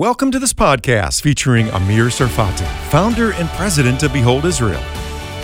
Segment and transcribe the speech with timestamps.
[0.00, 4.82] Welcome to this podcast featuring Amir Sarfati, founder and president of Behold Israel.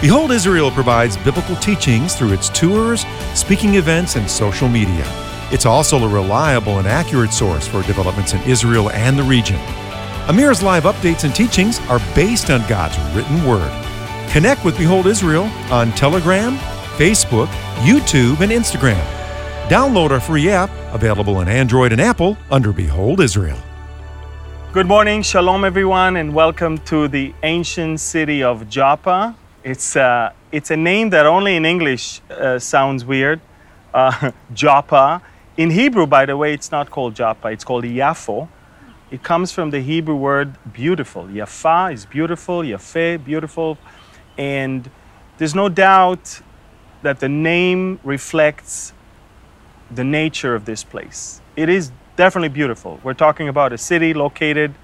[0.01, 5.05] Behold Israel provides biblical teachings through its tours, speaking events, and social media.
[5.53, 9.59] It's also a reliable and accurate source for developments in Israel and the region.
[10.27, 13.71] Amir's live updates and teachings are based on God's written word.
[14.31, 16.57] Connect with Behold Israel on Telegram,
[16.97, 17.49] Facebook,
[17.85, 19.05] YouTube, and Instagram.
[19.69, 23.63] Download our free app, available on Android and Apple under Behold Israel.
[24.77, 29.35] Good morning, shalom everyone, and welcome to the ancient city of Joppa.
[29.65, 33.41] It's, uh, it's a name that only in English uh, sounds weird,
[33.95, 35.23] uh, Joppa.
[35.57, 38.49] In Hebrew, by the way, it's not called Joppa, it's called Yafo.
[39.11, 41.25] It comes from the Hebrew word beautiful.
[41.25, 43.79] Yafa is beautiful, Yafe, beautiful.
[44.37, 44.91] And
[45.39, 46.43] there's no doubt
[47.01, 48.93] that the name reflects
[49.91, 51.41] the nature of this place.
[51.57, 52.99] It is definitely beautiful.
[53.05, 54.75] We're talking about a city located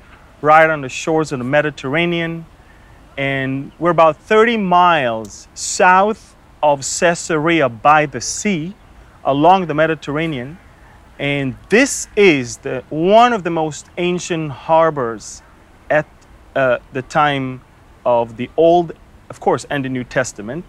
[0.42, 2.44] right on the shores of the Mediterranean,
[3.16, 8.74] and we're about 30 miles south of Caesarea by the sea
[9.24, 10.58] along the Mediterranean.
[11.18, 15.42] And this is the, one of the most ancient harbors
[15.88, 16.06] at
[16.54, 17.62] uh, the time
[18.04, 18.92] of the Old,
[19.30, 20.64] of course, and the New Testament.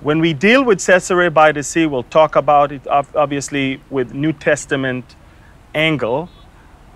[0.00, 4.32] When we deal with Caesarea by the Sea, we'll talk about it obviously with New
[4.32, 5.16] Testament
[5.74, 6.28] angle.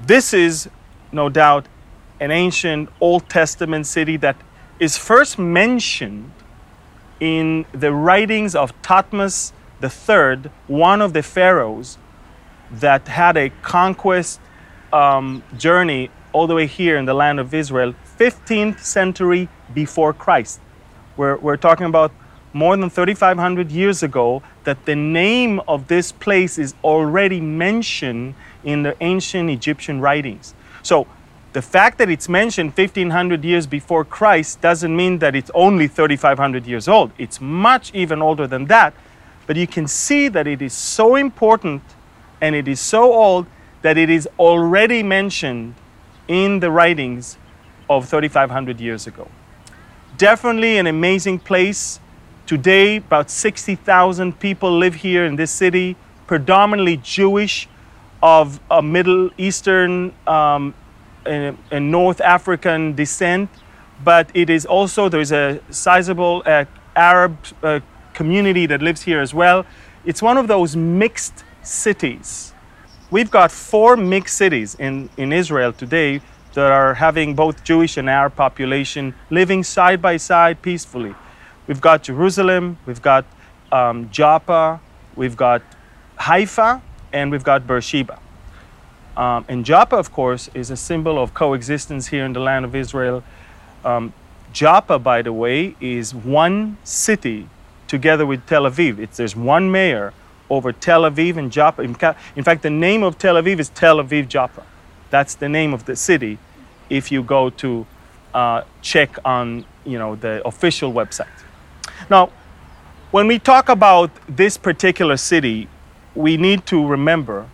[0.00, 0.68] This is
[1.12, 1.66] no doubt
[2.20, 4.36] an ancient Old Testament city that
[4.78, 6.32] is first mentioned
[7.20, 11.98] in the writings of Thutmose III, one of the pharaohs
[12.70, 14.40] that had a conquest
[14.92, 20.60] um, journey all the way here in the land of Israel, 15th century before Christ.
[21.16, 22.12] We're, we're talking about
[22.58, 28.34] more than 3,500 years ago that the name of this place is already mentioned
[28.64, 30.54] in the ancient Egyptian writings.
[30.82, 31.06] So
[31.52, 36.66] the fact that it's mentioned 1500 years before Christ doesn't mean that it's only 3500
[36.66, 37.12] years old.
[37.16, 38.92] It's much even older than that.
[39.46, 41.82] But you can see that it is so important
[42.40, 43.46] and it is so old
[43.82, 45.76] that it is already mentioned
[46.26, 47.38] in the writings
[47.88, 49.28] of 3500 years ago.
[50.16, 52.00] Definitely an amazing place.
[52.48, 57.68] Today, about 60,000 people live here in this city, predominantly Jewish,
[58.22, 60.72] of a Middle Eastern um,
[61.26, 63.50] and, and, North African descent,
[64.02, 66.64] but it is also, there's a sizable uh,
[66.96, 67.80] Arab uh,
[68.14, 69.66] community that lives here as well.
[70.06, 72.54] It's one of those mixed cities.
[73.10, 76.22] We've got four mixed cities in, in Israel today
[76.54, 81.14] that are having both Jewish and Arab population living side by side peacefully.
[81.68, 83.26] We've got Jerusalem, we've got
[83.70, 84.80] um, Joppa,
[85.16, 85.60] we've got
[86.16, 86.80] Haifa,
[87.12, 88.18] and we've got Beersheba.
[89.18, 92.74] Um, and Joppa, of course, is a symbol of coexistence here in the land of
[92.74, 93.22] Israel.
[93.84, 94.14] Um,
[94.50, 97.46] Joppa, by the way, is one city
[97.86, 98.98] together with Tel Aviv.
[98.98, 100.14] It's, there's one mayor
[100.48, 101.82] over Tel Aviv and Joppa.
[101.82, 104.64] In, fact, the name of Tel Aviv is Tel Aviv Joppa.
[105.10, 106.38] That's the name of the city
[106.88, 107.86] if you go to
[108.32, 111.28] uh, check on you know, the official website.
[112.10, 112.30] Now,
[113.10, 115.68] when we talk about this particular city,
[116.14, 117.46] we need to remember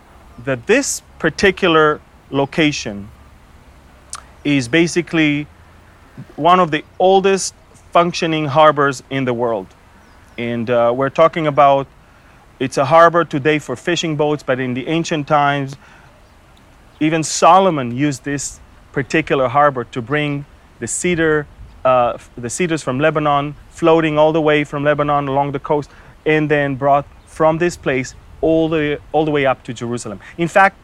[0.43, 3.09] that this particular location
[4.43, 5.47] is basically
[6.35, 7.53] one of the oldest
[7.91, 9.67] functioning harbors in the world.
[10.37, 11.87] And uh, we're talking about
[12.59, 15.75] it's a harbor today for fishing boats, but in the ancient times,
[16.99, 18.59] even Solomon used this
[18.91, 20.45] particular harbor to bring
[20.79, 21.47] the cedar,
[21.85, 25.89] uh, the cedars from Lebanon, floating all the way from Lebanon along the coast,
[26.25, 30.19] and then brought from this place all the, all the way up to Jerusalem.
[30.37, 30.77] In fact,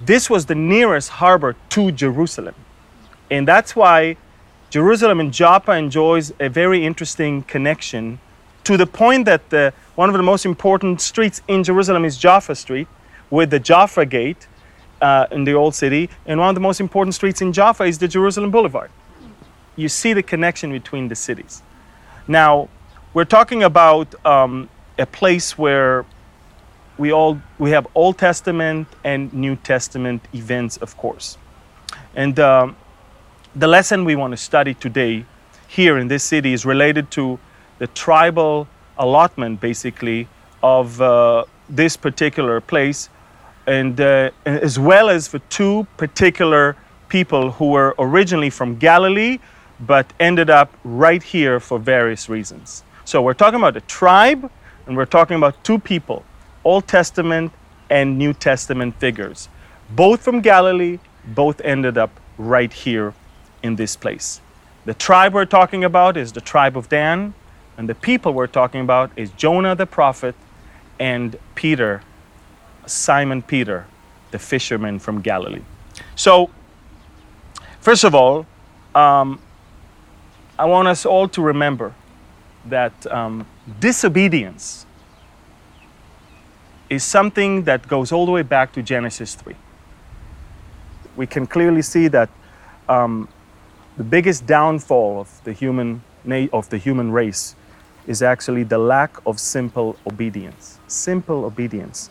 [0.00, 2.54] this was the nearest harbor to Jerusalem.
[3.30, 4.16] And that's why
[4.70, 8.20] Jerusalem and Joppa enjoys a very interesting connection
[8.64, 12.54] to the point that the, one of the most important streets in Jerusalem is Jaffa
[12.54, 12.86] Street
[13.30, 14.46] with the Jaffa Gate
[15.00, 16.10] uh, in the old city.
[16.26, 18.90] And one of the most important streets in Jaffa is the Jerusalem Boulevard.
[19.78, 21.62] You see the connection between the cities.
[22.26, 22.68] Now,
[23.14, 26.04] we're talking about um, a place where
[26.98, 31.38] we all we have Old Testament and New Testament events, of course.
[32.16, 32.76] And um,
[33.54, 35.24] the lesson we want to study today
[35.68, 37.38] here in this city is related to
[37.78, 38.66] the tribal
[38.98, 40.26] allotment, basically,
[40.60, 43.10] of uh, this particular place,
[43.68, 46.76] and uh, as well as for two particular
[47.08, 49.38] people who were originally from Galilee,
[49.80, 52.82] but ended up right here for various reasons.
[53.04, 54.50] So we're talking about a tribe,
[54.86, 56.24] and we're talking about two people
[56.64, 57.52] Old Testament
[57.88, 59.48] and New Testament figures,
[59.90, 63.14] both from Galilee, both ended up right here
[63.62, 64.40] in this place.
[64.84, 67.34] The tribe we're talking about is the tribe of Dan,
[67.76, 70.34] and the people we're talking about is Jonah the prophet
[70.98, 72.02] and Peter,
[72.86, 73.86] Simon Peter,
[74.30, 75.62] the fisherman from Galilee.
[76.16, 76.50] So,
[77.80, 78.46] first of all,
[78.94, 79.40] um,
[80.58, 81.94] I want us all to remember
[82.64, 83.46] that um,
[83.78, 84.86] disobedience
[86.90, 89.54] is something that goes all the way back to Genesis 3.
[91.16, 92.28] We can clearly see that
[92.88, 93.28] um,
[93.96, 96.02] the biggest downfall of the human
[96.52, 97.54] of the human race
[98.06, 100.78] is actually the lack of simple obedience.
[100.88, 102.10] Simple obedience.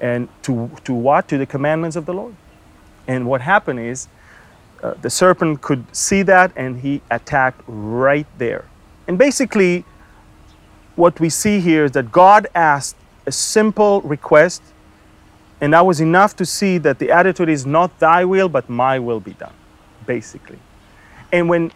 [0.00, 1.28] And to, to what?
[1.28, 2.34] To the commandments of the Lord.
[3.06, 4.08] And what happened is
[4.82, 8.64] uh, the serpent could see that and he attacked right there.
[9.06, 9.84] And basically,
[10.96, 12.96] what we see here is that God asked
[13.26, 14.62] a simple request,
[15.60, 18.98] and that was enough to see that the attitude is not thy will, but my
[18.98, 19.54] will be done,
[20.06, 20.58] basically.
[21.32, 21.72] And when,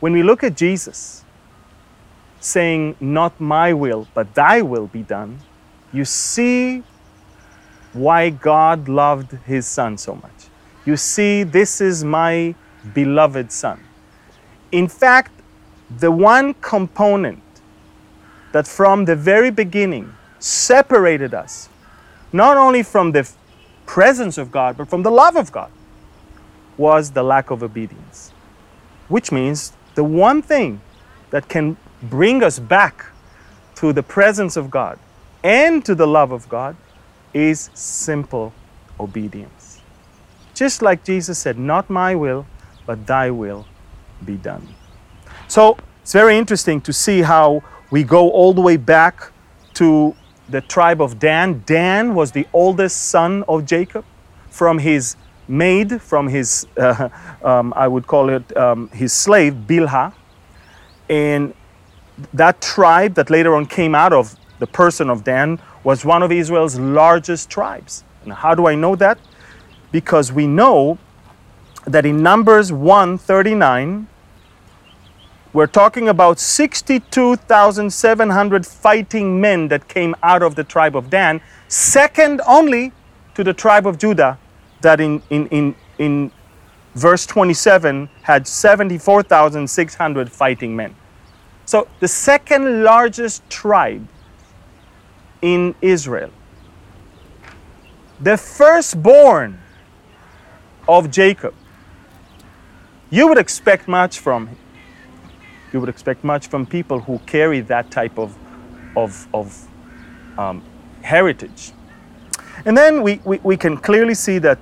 [0.00, 1.24] when we look at Jesus
[2.40, 5.38] saying, Not my will, but thy will be done,
[5.92, 6.82] you see
[7.92, 10.37] why God loved his son so much.
[10.88, 12.54] You see, this is my
[12.94, 13.78] beloved Son.
[14.72, 15.32] In fact,
[15.98, 17.42] the one component
[18.52, 21.68] that from the very beginning separated us,
[22.32, 23.30] not only from the
[23.84, 25.70] presence of God, but from the love of God,
[26.78, 28.32] was the lack of obedience.
[29.08, 30.80] Which means the one thing
[31.28, 33.04] that can bring us back
[33.74, 34.98] to the presence of God
[35.44, 36.76] and to the love of God
[37.34, 38.54] is simple
[38.98, 39.57] obedience.
[40.58, 42.44] Just like Jesus said, Not my will,
[42.84, 43.64] but thy will
[44.24, 44.66] be done.
[45.46, 47.62] So it's very interesting to see how
[47.92, 49.30] we go all the way back
[49.74, 50.16] to
[50.48, 51.62] the tribe of Dan.
[51.64, 54.04] Dan was the oldest son of Jacob
[54.50, 55.14] from his
[55.46, 57.08] maid, from his, uh,
[57.44, 60.12] um, I would call it um, his slave, Bilhah.
[61.08, 61.54] And
[62.34, 66.32] that tribe that later on came out of the person of Dan was one of
[66.32, 68.02] Israel's largest tribes.
[68.24, 69.18] And how do I know that?
[69.90, 70.98] Because we know
[71.84, 74.06] that in Numbers 139,
[75.52, 82.42] we're talking about 62,700 fighting men that came out of the tribe of Dan, second
[82.46, 82.92] only
[83.34, 84.38] to the tribe of Judah,
[84.82, 86.30] that in, in, in, in
[86.94, 90.94] verse 27 had 74,600 fighting men.
[91.64, 94.06] So the second largest tribe
[95.42, 96.30] in Israel.
[98.20, 99.58] The firstborn
[100.88, 101.54] of Jacob.
[103.10, 104.58] You would expect much from him.
[105.72, 108.34] you would expect much from people who carry that type of
[108.96, 109.68] of, of
[110.38, 110.62] um,
[111.02, 111.72] heritage.
[112.64, 114.58] And then we, we, we, can clearly see that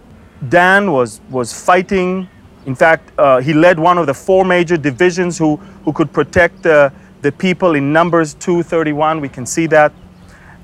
[0.48, 2.28] Dan was, was fighting.
[2.66, 6.62] In fact, uh, he led one of the four major divisions who, who could protect
[6.62, 6.92] the,
[7.22, 9.20] the people in Numbers 231.
[9.20, 9.92] We can see that.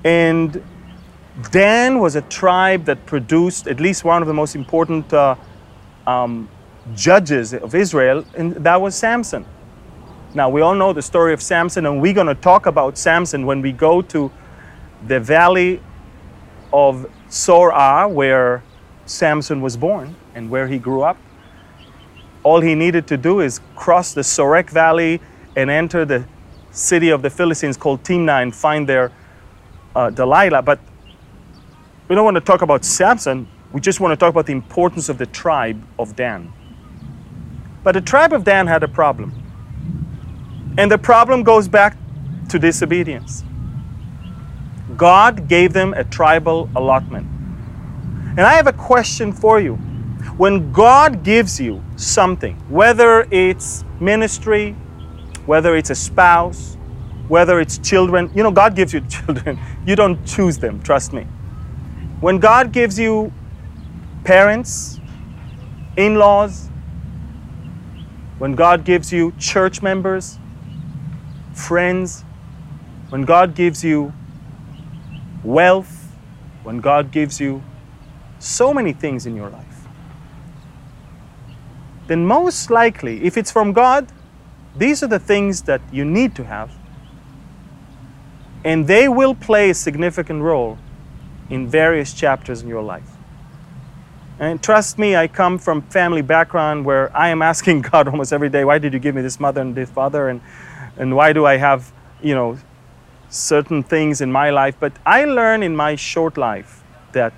[0.04, 0.62] And
[1.50, 5.36] Dan was a tribe that produced at least one of the most important uh,
[6.06, 6.48] um,
[6.94, 9.44] judges of Israel, and that was Samson.
[10.34, 13.44] Now, we all know the story of Samson, and we're going to talk about Samson
[13.44, 14.30] when we go to
[15.06, 15.80] the valley
[16.72, 18.62] of Sorah, where
[19.04, 21.18] Samson was born and where he grew up.
[22.42, 25.20] All he needed to do is cross the Sorek Valley
[25.54, 26.24] and enter the
[26.70, 29.12] city of the Philistines called Timnah and find their
[29.94, 30.62] uh, Delilah.
[30.62, 30.80] But
[32.08, 33.46] we don't want to talk about Samson.
[33.72, 36.52] We just want to talk about the importance of the tribe of Dan.
[37.82, 39.32] But the tribe of Dan had a problem.
[40.78, 41.96] And the problem goes back
[42.50, 43.44] to disobedience.
[44.96, 47.26] God gave them a tribal allotment.
[48.36, 49.76] And I have a question for you.
[50.36, 54.72] When God gives you something, whether it's ministry,
[55.46, 56.76] whether it's a spouse,
[57.28, 59.58] whether it's children, you know, God gives you children.
[59.86, 61.22] You don't choose them, trust me.
[62.20, 63.32] When God gives you
[64.24, 65.00] parents,
[65.96, 66.68] in laws,
[68.38, 70.38] when God gives you church members,
[71.52, 72.24] friends,
[73.10, 74.12] when God gives you
[75.44, 76.12] wealth,
[76.62, 77.62] when God gives you
[78.38, 79.86] so many things in your life,
[82.06, 84.08] then most likely, if it's from God,
[84.76, 86.72] these are the things that you need to have.
[88.64, 90.78] And they will play a significant role
[91.50, 93.11] in various chapters in your life.
[94.42, 98.48] And trust me, I come from family background where I am asking God almost every
[98.48, 100.28] day, why did you give me this mother and this father?
[100.28, 100.40] And,
[100.96, 102.58] and why do I have, you know,
[103.30, 104.74] certain things in my life?
[104.80, 106.82] But I learn in my short life
[107.12, 107.32] that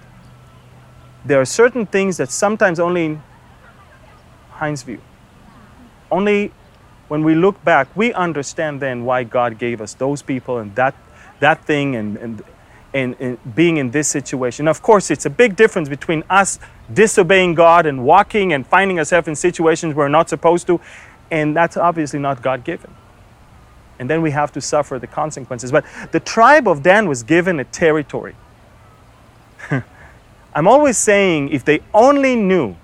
[1.26, 3.20] there are certain things that sometimes only
[4.54, 5.00] Hinesview.
[6.10, 6.52] Only
[7.08, 10.94] when we look back, we understand then why God gave us those people and that,
[11.40, 12.42] that thing and, and,
[12.94, 14.68] and, being in this situation.
[14.68, 16.58] Of course, it's a big difference between us
[16.92, 20.80] disobeying God and walking and finding ourselves in situations we're not supposed to,
[21.30, 22.94] and that's obviously not God given.
[23.98, 25.70] And then we have to suffer the consequences.
[25.72, 28.34] But the tribe of Dan was given a territory.
[30.54, 32.76] I'm always saying if they only knew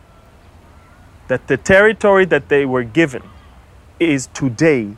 [1.29, 3.23] that the territory that they were given
[4.00, 4.97] is today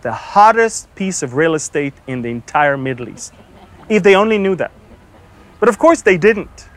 [0.00, 3.34] the hottest piece of real estate in the entire Middle East.
[3.88, 4.72] If they only knew that.
[5.60, 6.68] But of course they didn't.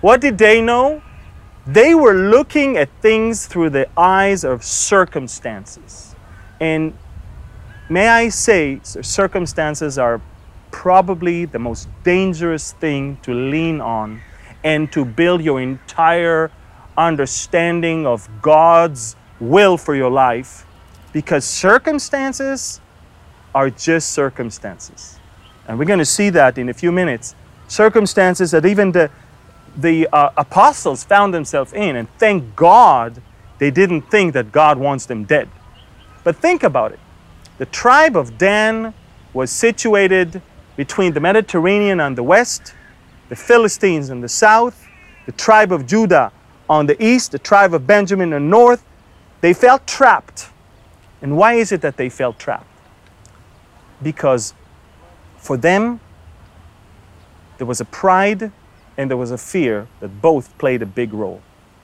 [0.00, 1.02] What did they know?
[1.66, 6.14] They were looking at things through the eyes of circumstances.
[6.60, 6.96] And
[7.88, 10.20] may I say, circumstances are
[10.70, 14.20] probably the most dangerous thing to lean on
[14.62, 16.50] and to build your entire
[16.96, 20.66] understanding of God's will for your life
[21.12, 22.80] because circumstances
[23.54, 25.15] are just circumstances.
[25.68, 27.34] And we're going to see that in a few minutes.
[27.68, 29.10] Circumstances that even the,
[29.76, 31.96] the uh, apostles found themselves in.
[31.96, 33.20] And thank God
[33.58, 35.48] they didn't think that God wants them dead.
[36.24, 37.00] But think about it.
[37.58, 38.92] The tribe of Dan
[39.32, 40.42] was situated
[40.76, 42.74] between the Mediterranean on the west,
[43.28, 44.86] the Philistines in the south,
[45.24, 46.32] the tribe of Judah
[46.68, 48.84] on the east, the tribe of Benjamin in the north.
[49.40, 50.50] They felt trapped.
[51.22, 52.66] And why is it that they felt trapped?
[54.02, 54.54] Because
[55.46, 56.00] for them,
[57.58, 58.50] there was a pride
[58.96, 61.40] and there was a fear that both played a big role.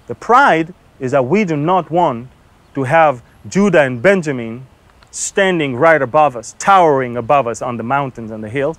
[0.08, 2.28] The pride is that we do not want
[2.74, 4.66] to have Judah and Benjamin
[5.10, 8.78] standing right above us, towering above us on the mountains and the hills,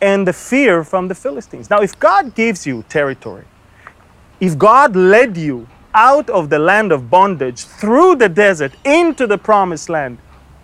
[0.00, 1.68] and the fear from the Philistines.
[1.68, 3.44] Now, if God gives you territory,
[4.40, 9.38] if God led you out of the land of bondage through the desert into the
[9.38, 10.18] promised land,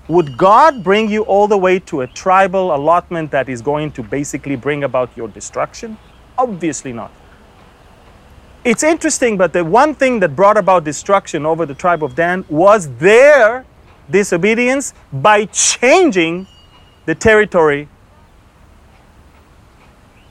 [0.08, 4.02] would God bring you all the way to a tribal allotment that is going to
[4.02, 5.98] basically bring about your destruction?
[6.38, 7.12] Obviously not.
[8.64, 12.44] It's interesting, but the one thing that brought about destruction over the tribe of Dan
[12.48, 13.64] was their
[14.10, 16.46] disobedience by changing
[17.04, 17.88] the territory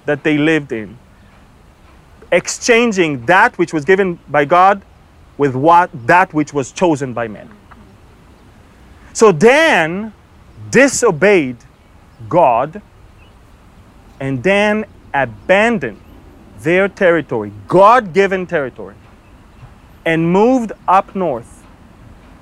[0.05, 0.97] that they lived in,
[2.31, 4.81] exchanging that which was given by God
[5.37, 7.49] with what that which was chosen by men.
[9.17, 10.13] So Dan
[10.69, 11.57] disobeyed
[12.29, 12.83] God
[14.19, 15.99] and Dan abandoned
[16.59, 18.93] their territory, God given territory,
[20.05, 21.65] and moved up north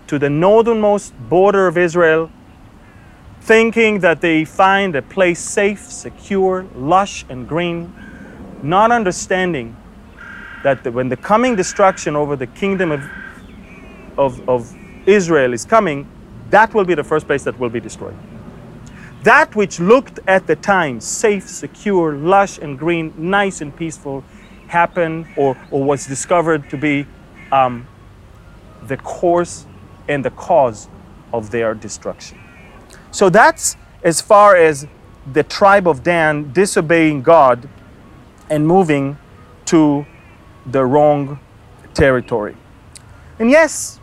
[0.07, 2.29] to the northernmost border of Israel,
[3.39, 7.95] thinking that they find a place safe, secure, lush, and green,
[8.61, 9.77] not understanding
[10.65, 13.09] that when the coming destruction over the kingdom of,
[14.17, 16.05] of, of Israel is coming,
[16.55, 18.15] that will be the first place that will be destroyed.
[19.23, 24.23] That which looked at the time safe, secure, lush, and green, nice and peaceful,
[24.67, 27.05] happened or, or was discovered to be
[27.51, 27.85] um,
[28.83, 29.65] the course
[30.07, 30.87] and the cause
[31.33, 32.39] of their destruction.
[33.11, 34.87] So that's as far as
[35.33, 37.67] the tribe of Dan disobeying God
[38.49, 39.17] and moving
[39.65, 40.05] to
[40.65, 41.37] the wrong
[41.93, 42.55] territory.
[43.39, 43.99] And yes,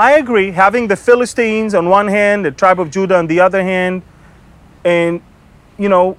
[0.00, 3.62] I agree, having the Philistines on one hand, the tribe of Judah on the other
[3.62, 4.00] hand,
[4.82, 5.20] and
[5.76, 6.16] you know,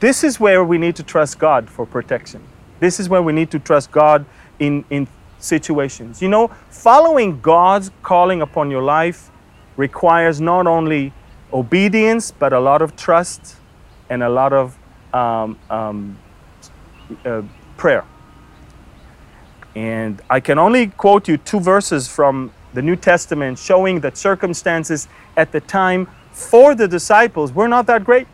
[0.00, 2.42] this is where we need to trust God for protection.
[2.80, 4.24] This is where we need to trust God
[4.58, 5.06] in, in
[5.38, 6.22] situations.
[6.22, 9.30] You know, following God's calling upon your life
[9.76, 11.12] requires not only
[11.52, 13.56] obedience, but a lot of trust
[14.08, 14.78] and a lot of
[15.12, 16.16] um, um,
[17.26, 17.42] uh,
[17.76, 18.06] prayer.
[19.74, 25.08] And I can only quote you two verses from the New Testament showing that circumstances
[25.36, 28.26] at the time for the disciples were not that great.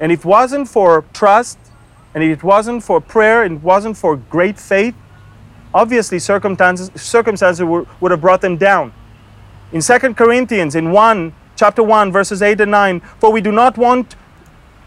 [0.00, 1.58] And if it wasn't for trust,
[2.14, 4.94] and if it wasn't for prayer, and it wasn't for great faith,
[5.74, 8.92] obviously circumstances, circumstances would have brought them down.
[9.72, 13.76] In 2 Corinthians, in 1, chapter 1, verses 8 and 9, for we do not
[13.76, 14.16] want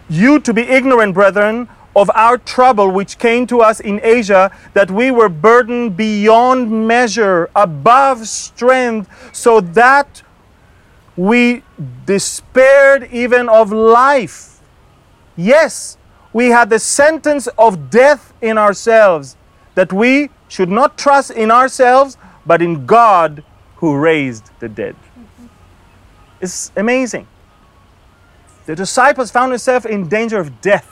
[0.10, 4.90] you to be ignorant, brethren, of our trouble which came to us in Asia, that
[4.90, 10.22] we were burdened beyond measure, above strength, so that
[11.18, 11.64] we
[12.06, 14.62] despaired even of life.
[15.36, 15.98] Yes,
[16.34, 19.36] we had the sentence of death in ourselves,
[19.76, 23.44] that we should not trust in ourselves, but in God
[23.78, 24.96] who raised the dead.
[26.40, 27.28] It's amazing.
[28.66, 30.90] The disciples found themselves in danger of death.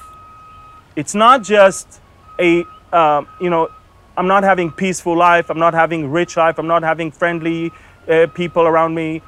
[0.99, 2.01] It's not just
[2.39, 3.69] a, uh, you know,
[4.17, 5.49] I'm not having peaceful life.
[5.49, 6.59] I'm not having rich life.
[6.59, 7.71] I'm not having friendly
[8.05, 9.21] uh, people around me.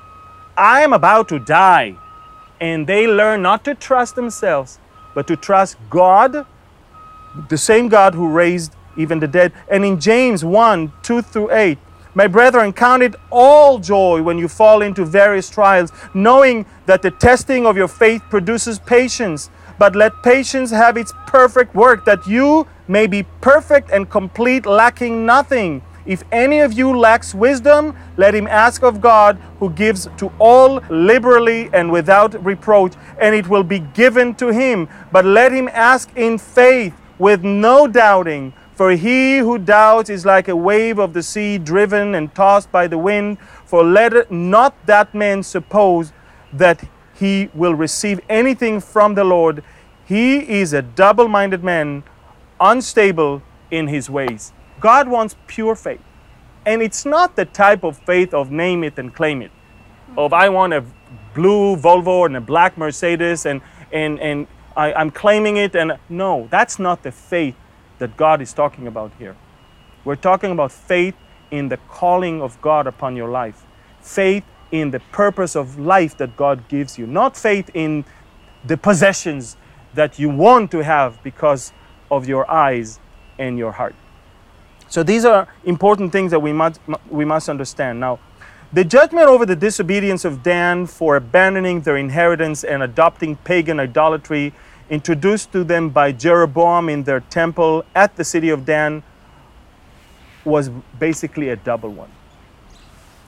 [0.58, 1.96] I am about to die.
[2.60, 4.80] And they learn not to trust themselves,
[5.16, 6.46] but to trust God,
[7.48, 9.54] the same God who raised even the dead.
[9.72, 11.78] And in James 1 2 through 8,
[12.16, 17.12] my brethren, count it all joy when you fall into various trials, knowing that the
[17.12, 19.50] testing of your faith produces patience.
[19.82, 25.26] But let patience have its perfect work, that you may be perfect and complete, lacking
[25.26, 25.82] nothing.
[26.06, 30.82] If any of you lacks wisdom, let him ask of God, who gives to all
[30.92, 34.88] liberally and without reproach, and it will be given to him.
[35.12, 38.54] But let him ask in faith, with no doubting.
[38.76, 42.86] For he who doubts is like a wave of the sea driven and tossed by
[42.86, 43.40] the wind.
[43.66, 46.14] For let not that man suppose
[46.54, 46.84] that
[47.22, 49.64] he will receive anything from the Lord.
[50.06, 52.04] He is a double minded man,
[52.60, 54.54] unstable in his ways.
[54.80, 56.02] God wants pure faith.
[56.66, 59.52] And it's not the type of faith of name it and claim it.
[60.18, 60.84] Of I want a
[61.36, 63.62] blue Volvo and a black Mercedes and,
[63.92, 65.76] and, and I, I'm claiming it.
[65.76, 67.56] And no, that's not the faith
[68.00, 69.36] that God is talking about here.
[70.06, 71.14] We're talking about faith
[71.52, 73.64] in the calling of God upon your life,
[74.00, 78.06] faith in the purpose of life that God gives you, not faith in
[78.66, 79.58] the possessions
[79.94, 81.74] that you want to have because
[82.10, 83.00] of your eyes
[83.38, 83.96] and your heart.
[84.88, 88.00] So these are important things that we must, we must understand.
[88.00, 88.20] Now,
[88.74, 94.54] the judgment over the disobedience of Dan for abandoning their inheritance and adopting pagan idolatry
[94.90, 99.04] introduced to them by Jeroboam in their temple at the city of Dan
[100.46, 102.10] was basically a double one.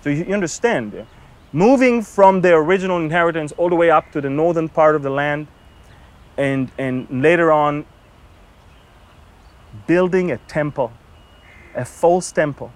[0.03, 1.05] So you understand,
[1.53, 5.09] moving from their original inheritance all the way up to the northern part of the
[5.09, 5.47] land,
[6.35, 7.85] and, and later on
[9.85, 10.91] building a temple,
[11.75, 12.71] a false temple,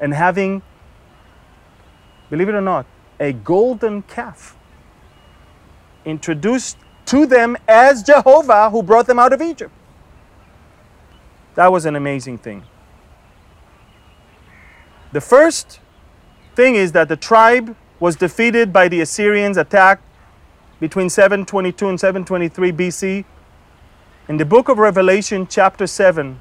[0.00, 0.62] and having,
[2.30, 2.86] believe it or not,
[3.20, 4.56] a golden calf
[6.04, 9.72] introduced to them as Jehovah who brought them out of Egypt.
[11.54, 12.64] That was an amazing thing.
[15.12, 15.80] The first
[16.54, 20.02] thing is that the tribe was defeated by the Assyrians attacked
[20.80, 23.24] between 722 and 723 BC.
[24.26, 26.40] In the book of Revelation, chapter 7,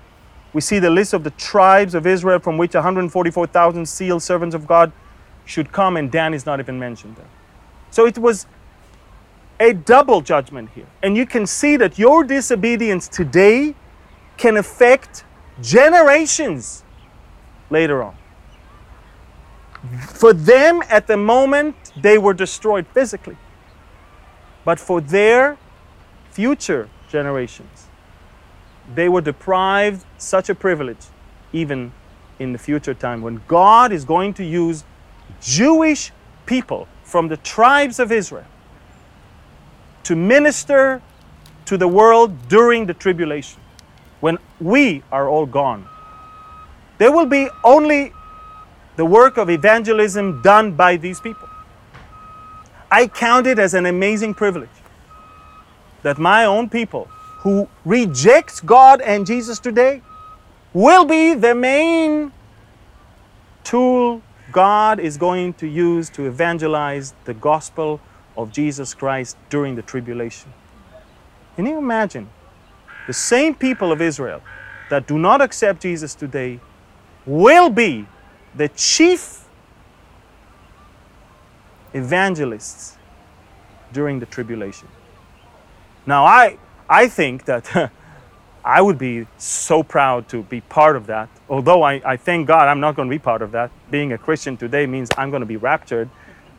[0.54, 4.66] we see the list of the tribes of Israel from which 144,000 sealed servants of
[4.66, 4.92] God
[5.46, 7.30] should come, and Dan is not even mentioned there.
[7.92, 8.48] So it was
[9.60, 10.88] a double judgment here.
[11.04, 13.76] And you can see that your disobedience today
[14.36, 15.26] can affect
[15.62, 16.84] generations
[17.70, 18.16] later on.
[20.14, 23.38] For them, at the moment, they were destroyed physically.
[24.64, 25.58] But for their
[26.30, 27.88] future generations,
[28.94, 31.08] they were deprived such a privilege
[31.52, 31.92] even
[32.40, 34.84] in the future time when God is going to use
[35.42, 36.12] Jewish
[36.46, 38.46] people from the tribes of Israel
[40.04, 41.02] to minister
[41.66, 43.60] to the world during the tribulation,
[44.20, 45.88] when we are all gone.
[46.98, 48.14] There will be only
[49.02, 51.50] the work of evangelism done by these people.
[52.92, 54.78] I count it as an amazing privilege
[56.04, 57.06] that my own people
[57.40, 60.04] who rejects God and Jesus today
[60.72, 62.32] will be the main
[63.64, 68.00] tool God is going to use to evangelize the gospel
[68.38, 70.54] of Jesus Christ during the tribulation.
[71.56, 72.30] Can you imagine?
[73.08, 74.44] The same people of Israel
[74.92, 76.60] that do not accept Jesus today
[77.26, 78.06] will be
[78.56, 79.46] the chief
[81.94, 82.98] evangelists
[83.94, 84.88] during the tribulation.
[86.06, 86.58] Now, I,
[86.90, 87.92] I think that
[88.66, 91.30] I would be so proud to be part of that.
[91.50, 93.72] Although I, I thank God I'm not going to be part of that.
[93.90, 96.10] Being a Christian today means I'm going to be raptured,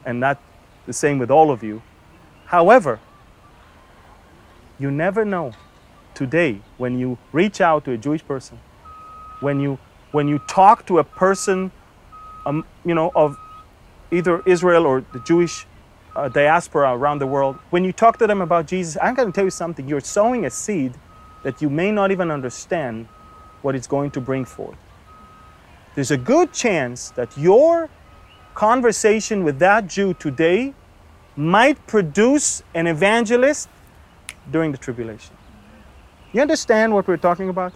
[0.04, 0.40] and that
[0.86, 1.82] the same with all of you.
[2.46, 2.98] However,
[4.78, 5.52] you never know
[6.14, 8.58] today when you reach out to a Jewish person,
[9.40, 9.78] when you
[10.10, 11.72] when you talk to a person,
[12.46, 13.36] um, you know, of
[14.10, 15.66] either Israel or the Jewish
[16.14, 19.34] uh, diaspora around the world, when you talk to them about Jesus, I'm going to
[19.34, 19.88] tell you something.
[19.88, 20.94] You're sowing a seed
[21.42, 23.08] that you may not even understand
[23.62, 24.76] what it's going to bring forth.
[25.94, 27.88] There's a good chance that your
[28.54, 30.74] conversation with that Jew today
[31.36, 33.68] might produce an evangelist
[34.50, 35.36] during the tribulation.
[36.32, 37.72] You understand what we're talking about?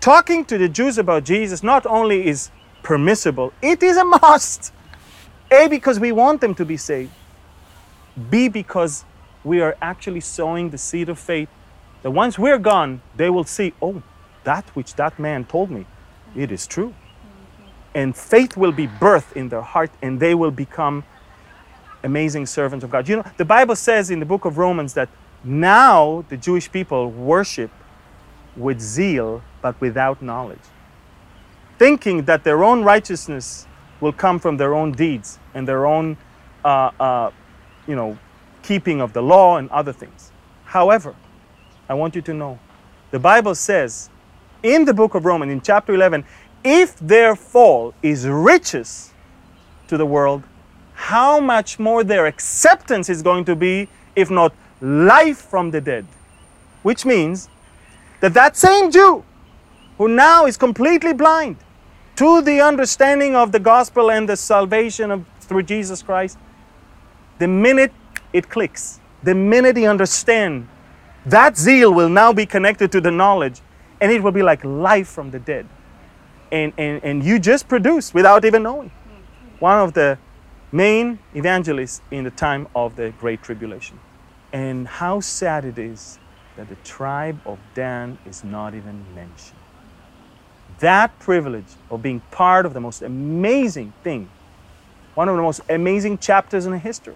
[0.00, 2.50] Talking to the Jews about Jesus not only is
[2.82, 4.72] permissible, it is a must.
[5.50, 7.12] A, because we want them to be saved.
[8.30, 9.04] B, because
[9.44, 11.48] we are actually sowing the seed of faith
[12.02, 14.02] that once we're gone, they will see, oh,
[14.44, 15.86] that which that man told me,
[16.36, 16.94] it is true.
[17.94, 21.04] and faith will be birthed in their heart and they will become
[22.04, 23.08] amazing servants of God.
[23.08, 25.08] You know, the Bible says in the book of Romans that
[25.44, 27.70] now the Jewish people worship
[28.56, 30.60] with zeal but without knowledge,
[31.82, 33.66] thinking that their own righteousness
[34.00, 36.16] will come from their own deeds and their own,
[36.64, 37.28] uh, uh,
[37.88, 38.16] you know,
[38.62, 40.30] keeping of the law and other things.
[40.64, 41.12] However,
[41.88, 42.60] I want you to know
[43.10, 44.10] the Bible says
[44.62, 46.24] in the book of Romans, in chapter 11,
[46.62, 49.10] if their fall is riches
[49.88, 50.44] to the world,
[50.94, 56.06] how much more their acceptance is going to be, if not life from the dead.
[56.84, 57.48] Which means
[58.20, 59.24] that that same Jew
[59.98, 61.56] who now is completely blind
[62.16, 66.38] to the understanding of the gospel and the salvation of, through Jesus Christ,
[67.38, 67.92] the minute
[68.32, 70.68] it clicks, the minute he understands,
[71.26, 73.60] that zeal will now be connected to the knowledge
[74.00, 75.66] and it will be like life from the dead.
[76.50, 78.90] And, and, and you just produce without even knowing.
[79.60, 80.18] One of the
[80.72, 84.00] main evangelists in the time of the Great Tribulation.
[84.52, 86.18] And how sad it is
[86.56, 89.61] that the tribe of Dan is not even mentioned.
[90.82, 94.28] That privilege of being part of the most amazing thing,
[95.14, 97.14] one of the most amazing chapters in history,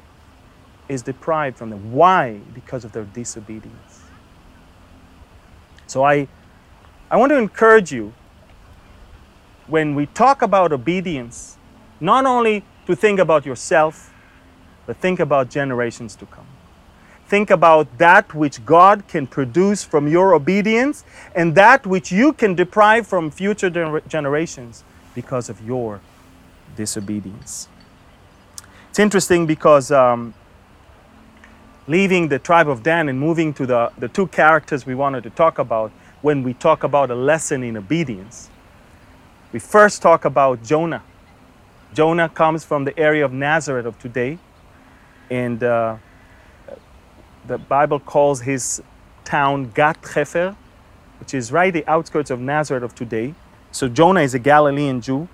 [0.89, 1.93] is deprived from them.
[1.93, 2.39] Why?
[2.55, 4.05] Because of their disobedience.
[5.89, 6.29] So I,
[7.11, 8.15] I want to encourage you
[9.67, 11.59] when we talk about obedience,
[11.99, 14.15] not only to think about yourself,
[14.87, 16.47] but think about generations to come.
[17.29, 22.55] Think about that which God can produce from your obedience and that which you can
[22.55, 24.85] deprive from future gener- generations
[25.15, 26.01] because of your
[26.77, 27.69] disobedience.
[28.91, 30.35] It's interesting because um,
[31.89, 35.31] leaving the tribe of Dan and moving to the, the two characters we wanted to
[35.31, 35.91] talk about
[36.23, 38.51] when we talk about a lesson in obedience,
[39.53, 41.03] we first talk about Jonah.
[41.93, 44.39] Jonah comes from the area of Nazareth of today,
[45.31, 45.97] and uh,
[47.47, 48.83] the Bible calls his
[49.25, 50.57] town Gat Hefer,
[51.21, 53.35] which is right the outskirts of Nazareth of today.
[53.73, 55.29] So Jonah is a Galilean Jew.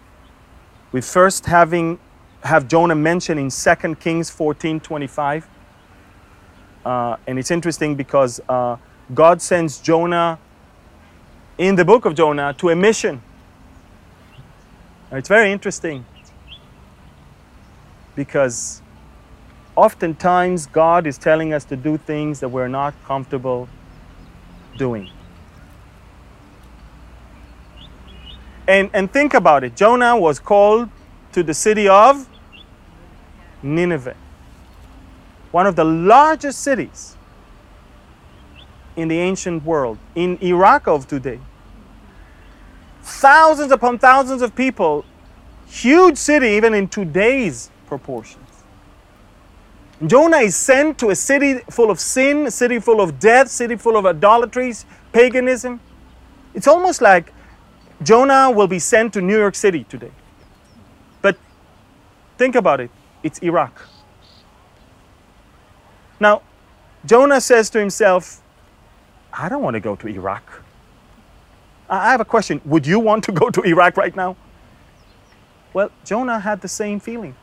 [0.92, 1.98] We first having
[2.42, 5.48] have Jonah mentioned in 2 Kings 14 25.
[6.84, 8.76] Uh, and it's interesting because uh,
[9.14, 10.38] God sends Jonah
[11.56, 13.22] in the book of Jonah to a mission.
[15.12, 16.04] It's very interesting
[18.16, 18.81] because
[19.76, 23.68] oftentimes God is telling us to do things that we're not comfortable
[24.76, 25.10] doing.
[28.68, 30.88] And, and think about it Jonah was called
[31.32, 32.28] to the city of
[33.62, 34.16] Nineveh,
[35.50, 37.16] one of the largest cities
[38.96, 41.40] in the ancient world, in Iraq of today.
[43.02, 45.04] Thousands upon thousands of people,
[45.66, 48.41] huge city even in today's proportions.
[50.06, 53.76] Jonah is sent to a city full of sin, a city full of death, city
[53.76, 55.80] full of idolatries, paganism.
[56.54, 57.32] It's almost like
[58.02, 60.10] Jonah will be sent to New York City today.
[61.20, 61.36] But
[62.36, 62.90] think about it
[63.22, 63.88] it's Iraq.
[66.18, 66.42] Now,
[67.04, 68.42] Jonah says to himself,
[69.32, 70.62] I don't want to go to Iraq.
[71.88, 72.60] I have a question.
[72.64, 74.36] Would you want to go to Iraq right now?
[75.72, 77.34] Well, Jonah had the same feeling.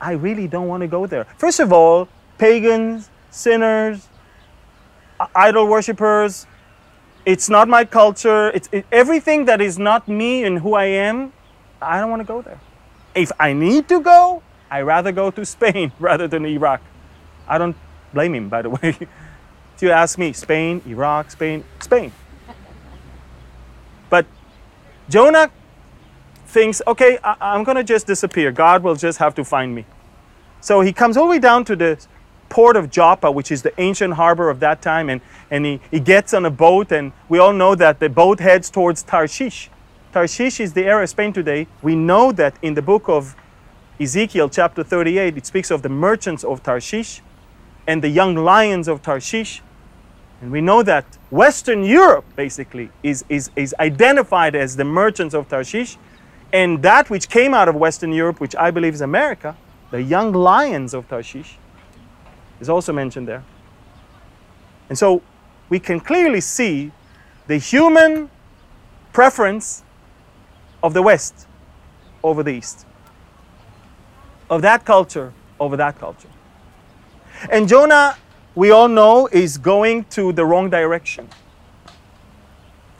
[0.00, 1.26] I really don't want to go there.
[1.36, 2.08] First of all,
[2.38, 4.08] pagans, sinners,
[5.34, 6.46] idol worshippers,
[7.26, 8.48] it's not my culture.
[8.50, 11.32] It's it, everything that is not me and who I am.
[11.80, 12.60] I don't want to go there.
[13.14, 16.80] If I need to go, I rather go to Spain rather than Iraq.
[17.46, 17.76] I don't
[18.14, 18.80] blame him, by the way.
[19.74, 22.12] if you ask me, Spain, Iraq, Spain, Spain.
[24.08, 24.26] But
[25.08, 25.50] Jonah
[26.50, 28.52] thinks, okay, I- am going to just disappear.
[28.52, 29.84] God will just have to find me.
[30.60, 31.98] So he comes all the way down to the
[32.48, 36.00] port of Joppa, which is the ancient harbor of that time, and, and he, he
[36.00, 39.70] gets on a boat, and we all know that the boat heads towards Tarshish.
[40.12, 41.68] Tarshish is the area of Spain today.
[41.80, 43.36] We know that in the book of
[44.00, 47.22] Ezekiel, chapter 38, it speaks of the merchants of Tarshish
[47.86, 49.62] and the young lions of Tarshish.
[50.40, 55.48] And we know that Western Europe basically is, is, is identified as the merchants of
[55.48, 55.96] Tarshish.
[56.52, 59.56] And that which came out of Western Europe, which I believe is America,
[59.90, 61.56] the young lions of Tarshish,
[62.60, 63.44] is also mentioned there.
[64.88, 65.22] And so
[65.68, 66.92] we can clearly see
[67.46, 68.30] the human
[69.12, 69.84] preference
[70.82, 71.46] of the West
[72.22, 72.86] over the East,
[74.48, 76.28] of that culture over that culture.
[77.50, 78.16] And Jonah,
[78.54, 81.28] we all know, is going to the wrong direction.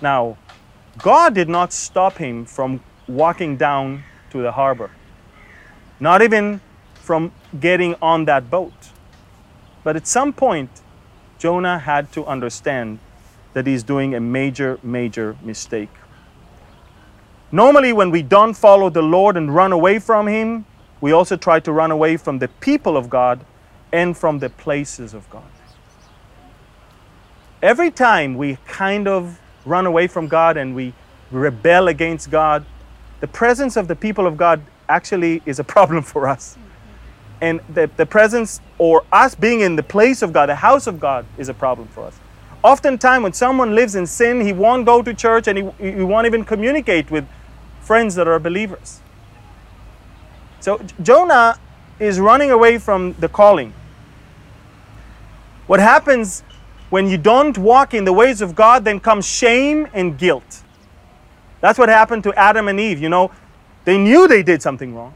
[0.00, 0.38] Now,
[0.98, 2.80] God did not stop him from
[3.14, 4.90] walking down to the harbor.
[5.98, 6.60] Not even
[6.94, 8.90] from getting on that boat.
[9.82, 10.70] But at some point,
[11.38, 12.98] Jonah had to understand
[13.52, 15.90] that he's doing a major, major mistake.
[17.52, 20.66] Normally, when we don't follow the Lord and run away from Him,
[21.00, 23.44] we also try to run away from the people of God
[23.92, 25.50] and from the places of God.
[27.60, 30.94] Every time we kind of run away from God and we
[31.30, 32.64] rebel against God,
[33.20, 36.56] the presence of the people of God actually is a problem for us.
[37.40, 41.00] And the, the presence or us being in the place of God, the house of
[41.00, 42.18] God, is a problem for us.
[42.62, 46.26] Oftentimes, when someone lives in sin, he won't go to church and he, he won't
[46.26, 47.26] even communicate with
[47.80, 49.00] friends that are believers.
[50.60, 51.58] So Jonah
[51.98, 53.72] is running away from the calling.
[55.66, 56.42] What happens
[56.90, 60.62] when you don't walk in the ways of God, then comes shame and guilt.
[61.60, 63.00] That's what happened to Adam and Eve.
[63.00, 63.30] You know,
[63.84, 65.14] they knew they did something wrong.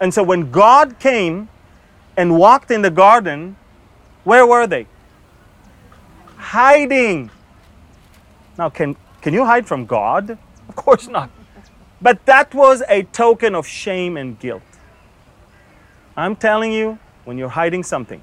[0.00, 1.48] And so when God came
[2.16, 3.56] and walked in the garden,
[4.24, 4.86] where were they?
[6.36, 7.30] Hiding.
[8.58, 10.38] Now, can, can you hide from God?
[10.68, 11.30] Of course not.
[12.00, 14.62] But that was a token of shame and guilt.
[16.16, 18.22] I'm telling you, when you're hiding something,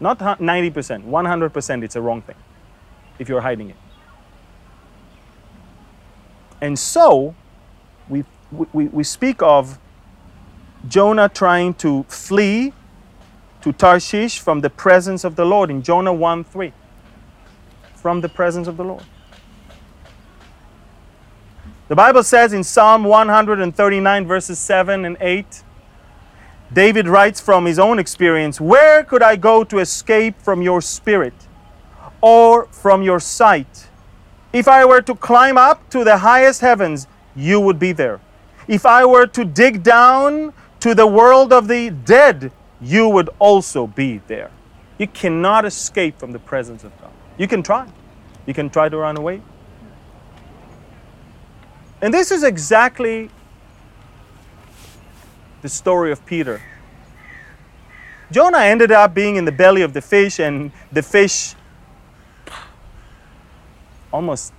[0.00, 2.36] not 90%, 100% it's a wrong thing
[3.18, 3.76] if you're hiding it.
[6.60, 7.34] And so,
[8.08, 9.78] we, we, we speak of
[10.88, 12.72] Jonah trying to flee
[13.62, 16.72] to Tarshish from the presence of the Lord in Jonah 1 3.
[17.94, 19.04] From the presence of the Lord.
[21.88, 25.64] The Bible says in Psalm 139, verses 7 and 8,
[26.72, 31.34] David writes from his own experience Where could I go to escape from your spirit
[32.20, 33.88] or from your sight?
[34.52, 38.20] If I were to climb up to the highest heavens, you would be there.
[38.66, 43.86] If I were to dig down to the world of the dead, you would also
[43.86, 44.50] be there.
[44.98, 47.10] You cannot escape from the presence of God.
[47.38, 47.86] You can try.
[48.46, 49.40] You can try to run away.
[52.02, 53.30] And this is exactly
[55.62, 56.60] the story of Peter.
[58.30, 61.54] Jonah ended up being in the belly of the fish, and the fish,
[64.12, 64.52] almost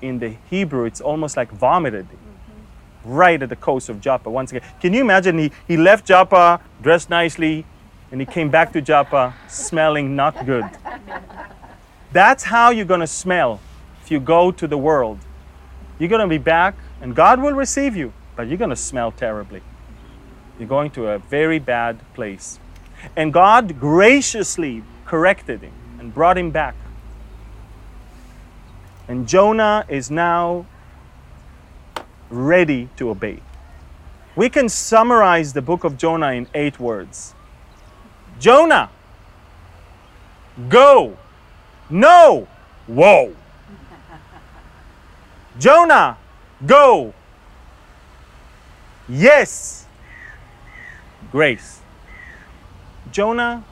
[0.00, 3.12] in the Hebrew, it's almost like vomited mm-hmm.
[3.12, 4.30] right at the coast of Joppa.
[4.30, 5.38] Once again, can you imagine?
[5.38, 7.64] He, he left Joppa dressed nicely,
[8.10, 10.64] and he came back to Joppa smelling not good.
[12.12, 13.60] That's how you're going to smell
[14.02, 15.18] if you go to the world.
[15.98, 19.12] You're going to be back, and God will receive you, but you're going to smell
[19.12, 19.62] terribly.
[20.58, 22.58] You're going to a very bad place.
[23.16, 26.74] And God graciously corrected him and brought him back.
[29.08, 30.66] And Jonah is now
[32.30, 33.40] ready to obey.
[34.36, 37.34] We can summarize the book of Jonah in eight words
[38.38, 38.90] Jonah,
[40.68, 41.16] go.
[41.90, 42.46] No,
[42.86, 43.34] whoa.
[45.58, 46.18] Jonah,
[46.66, 47.14] go.
[49.08, 49.86] Yes,
[51.32, 51.80] grace.
[53.10, 53.64] Jonah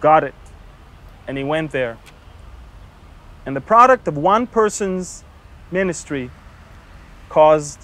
[0.00, 0.34] got it,
[1.26, 1.98] and he went there.
[3.48, 5.24] And the product of one person's
[5.70, 6.30] ministry
[7.30, 7.80] caused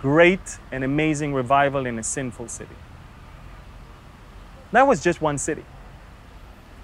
[0.00, 2.74] great and amazing revival in a sinful city.
[4.72, 5.66] That was just one city,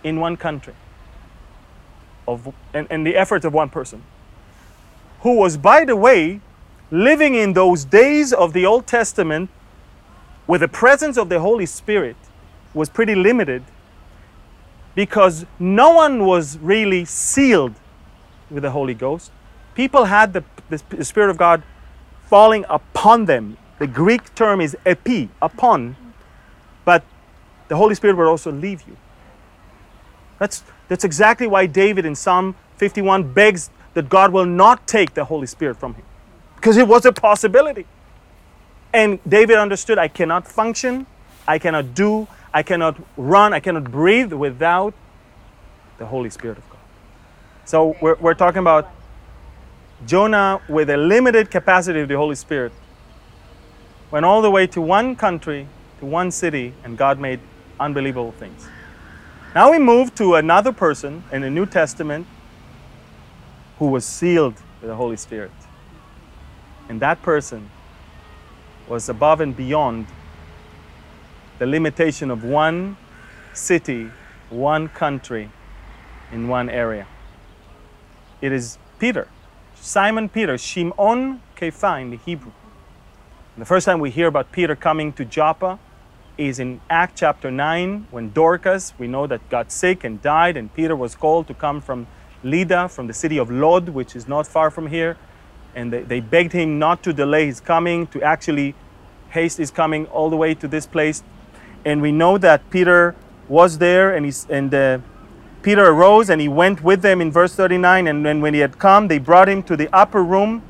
[0.05, 0.75] in one country,
[2.29, 4.03] of, and, and the effort of one person,
[5.21, 6.43] who was, by the way,
[6.91, 9.49] living in those days of the Old Testament
[10.45, 12.17] where the presence of the Holy Spirit
[12.75, 13.63] was pretty limited
[14.95, 17.75] because no one was really sealed
[18.51, 19.31] with the Holy Ghost.
[19.75, 21.63] People had the, the, Spirit of God
[22.27, 23.57] falling upon them.
[23.79, 25.97] The Greek term is epi, upon,
[26.85, 27.05] but
[27.69, 28.97] the Holy Spirit would also leave you.
[30.39, 35.25] That's, that's exactly why David in Psalm 51 begs that God will not take the
[35.25, 36.05] Holy Spirit from him,
[36.57, 37.87] because it was a possibility.
[38.93, 41.07] And David understood I cannot function,
[41.47, 44.95] I cannot do, I cannot run, I cannot breathe without
[45.99, 46.59] the Holy Spirit.
[47.65, 48.91] So we're, we're talking about
[50.07, 52.73] Jonah with a limited capacity of the Holy Spirit
[54.11, 55.69] went all the way to one country,
[56.01, 57.41] to one city, and God made
[57.79, 58.67] unbelievable things.
[59.55, 62.27] Now we move to another person in the New Testament
[63.79, 65.53] who was sealed with the Holy Spirit.
[66.89, 67.71] And that person
[68.89, 70.07] was above and beyond
[71.59, 72.97] the limitation of one
[73.55, 74.11] city,
[74.51, 75.51] one country,
[76.33, 77.07] in one area.
[78.41, 79.29] It is Peter,
[79.75, 82.53] Simon Peter, Shimon Kephah in the Hebrew.
[83.55, 85.79] And the first time we hear about Peter coming to Joppa
[86.39, 90.73] is in Act chapter 9 when Dorcas, we know that got sick and died, and
[90.73, 92.07] Peter was called to come from
[92.43, 95.19] Lydda, from the city of Lod, which is not far from here.
[95.75, 98.75] And they, they begged him not to delay his coming, to actually
[99.29, 101.23] haste his coming all the way to this place.
[101.85, 103.15] And we know that Peter
[103.49, 104.99] was there, and, he's, and uh,
[105.63, 108.07] Peter arose and he went with them in verse 39.
[108.07, 110.63] And then when he had come, they brought him to the upper room.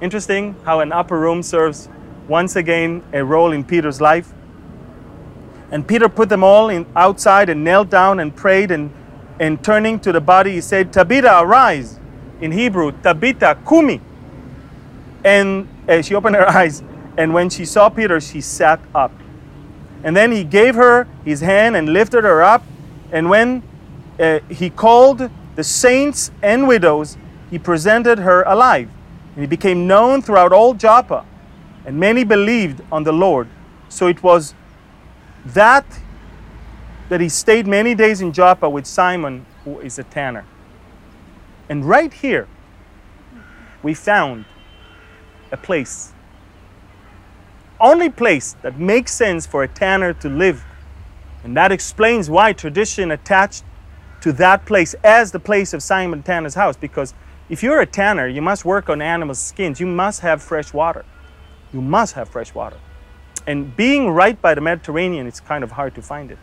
[0.00, 1.88] Interesting how an upper room serves
[2.28, 4.32] once again a role in Peter's life.
[5.70, 8.70] And Peter put them all in, outside and knelt down and prayed.
[8.70, 8.92] And,
[9.40, 11.98] and turning to the body, he said, Tabitha, arise.
[12.40, 14.00] In Hebrew, Tabitha, kumi.
[15.24, 16.82] And uh, she opened her eyes.
[17.16, 19.12] And when she saw Peter, she sat up.
[20.02, 22.62] And then he gave her his hand and lifted her up.
[23.10, 23.62] And when
[24.18, 27.16] uh, he called the saints and widows,
[27.50, 28.88] he presented her alive.
[29.34, 31.24] And he became known throughout all Joppa.
[31.84, 33.48] And many believed on the Lord.
[33.88, 34.54] So it was
[35.44, 35.84] that
[37.08, 40.44] that he stayed many days in Joppa with Simon, who is a tanner.
[41.68, 42.48] And right here,
[43.82, 44.46] we found
[45.52, 46.12] a place.
[47.78, 50.64] Only place that makes sense for a tanner to live.
[51.42, 53.64] And that explains why tradition attached
[54.24, 56.78] to that place as the place of Simon Tanner's house.
[56.78, 57.12] Because
[57.50, 59.80] if you're a tanner, you must work on animals' skins.
[59.80, 61.04] You must have fresh water.
[61.74, 62.78] You must have fresh water.
[63.46, 66.38] And being right by the Mediterranean, it's kind of hard to find it.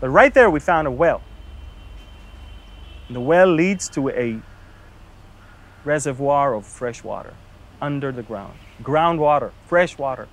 [0.00, 1.22] But right there, we found a well.
[3.06, 4.42] And the well leads to a
[5.82, 7.32] reservoir of fresh water
[7.80, 8.58] under the ground.
[8.82, 10.28] Groundwater, fresh water.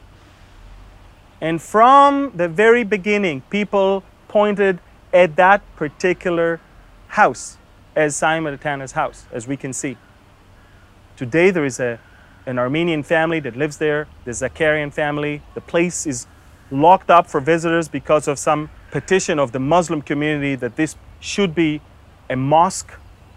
[1.39, 4.81] And from the very beginning, people pointed
[5.13, 6.59] at that particular
[7.11, 7.57] house
[7.95, 9.97] as Tanner's house, as we can see.
[11.17, 11.99] Today, there is a
[12.45, 15.41] an Armenian family that lives there, the Zakarian family.
[15.53, 16.25] The place is
[16.71, 21.53] locked up for visitors because of some petition of the Muslim community that this should
[21.53, 21.81] be
[22.29, 22.93] a mosque.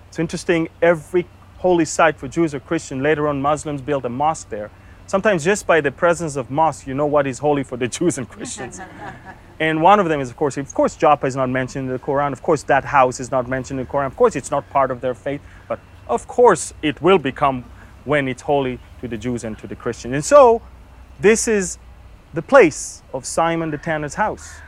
[0.08, 1.26] It's interesting, every
[1.58, 4.70] holy site for Jews or Christian, later on Muslims built a mosque there.
[5.06, 8.16] Sometimes just by the presence of mosque, you know what is holy for the Jews
[8.16, 8.80] and Christians.
[9.60, 11.98] and one of them is, of course, of course, Joppa is not mentioned in the
[11.98, 12.32] Quran.
[12.32, 14.06] Of course, that house is not mentioned in the Quran.
[14.06, 15.40] Of course, it's not part of their faith.
[15.68, 17.64] But of course, it will become
[18.04, 20.14] when it's holy to the Jews and to the Christians.
[20.14, 20.60] And so,
[21.20, 21.78] this is
[22.32, 24.60] the place of Simon the tanner's house.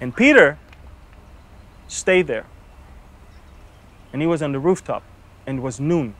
[0.00, 0.58] And Peter
[1.88, 2.46] stayed there.
[4.12, 5.02] And he was on the rooftop,
[5.46, 6.14] and it was noon.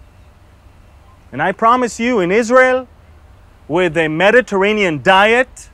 [1.33, 2.89] And I promise you, in Israel,
[3.69, 5.70] with a Mediterranean diet,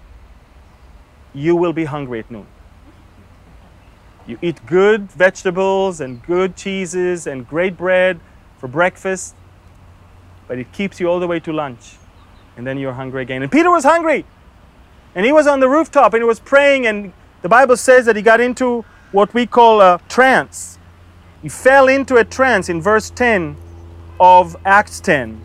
[1.37, 2.46] you will be hungry at noon.
[4.27, 8.18] You eat good vegetables and good cheeses and great bread
[8.59, 9.37] for breakfast
[10.49, 11.96] but it keeps you all the way to lunch.
[12.57, 13.42] And then you're hungry again.
[13.42, 14.25] And Peter was hungry.
[15.14, 16.87] And he was on the rooftop and he was praying.
[16.87, 20.79] And the Bible says that he got into what we call a trance.
[21.42, 23.57] He fell into a trance in verse 10
[24.20, 25.40] of Acts 10.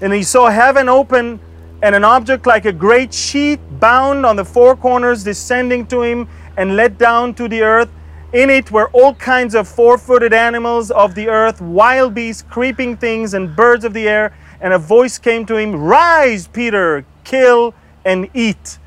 [0.00, 1.40] And he saw heaven open
[1.86, 6.28] and an object like a great sheet bound on the four corners descending to him
[6.56, 7.88] and let down to the earth.
[8.32, 12.96] In it were all kinds of four footed animals of the earth, wild beasts, creeping
[12.96, 17.72] things, and birds of the air and a voice came to him, Rise, Peter, kill
[18.04, 18.78] and eat.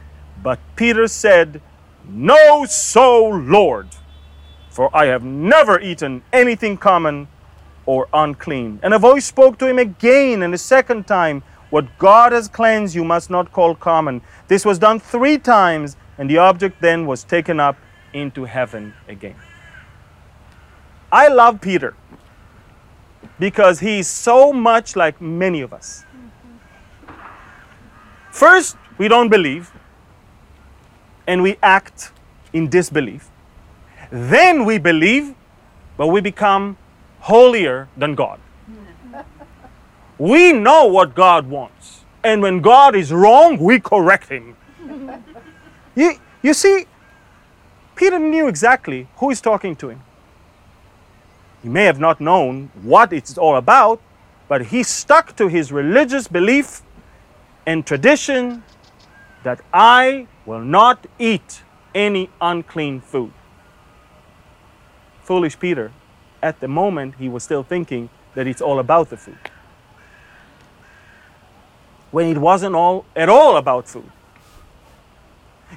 [0.43, 1.61] But Peter said,
[2.05, 3.87] No, so, Lord,
[4.69, 7.29] for I have never eaten anything common
[7.85, 8.81] or unclean.
[8.83, 12.95] And a voice spoke to him again and a second time, What God has cleansed,
[12.95, 14.21] you must not call common.
[14.47, 17.77] This was done three times, and the object then was taken up
[18.13, 19.35] into heaven again.
[21.11, 21.95] I love Peter
[23.39, 26.03] because he's so much like many of us.
[28.31, 29.71] First, we don't believe
[31.27, 32.11] and we act
[32.53, 33.29] in disbelief.
[34.11, 35.35] Then we believe,
[35.97, 36.77] but we become
[37.19, 38.39] holier than God.
[40.19, 42.01] We know what God wants.
[42.23, 44.55] And when God is wrong, we correct him.
[45.95, 46.85] You, you see,
[47.95, 50.01] Peter knew exactly who is talking to him.
[51.61, 54.01] He may have not known what it's all about,
[54.47, 56.83] but he stuck to his religious belief
[57.65, 58.63] and tradition
[59.43, 61.63] that I will not eat
[61.93, 63.33] any unclean food.
[65.23, 65.91] Foolish Peter,
[66.41, 69.37] at the moment, he was still thinking that it's all about the food.
[72.11, 74.11] When it wasn't all at all about food.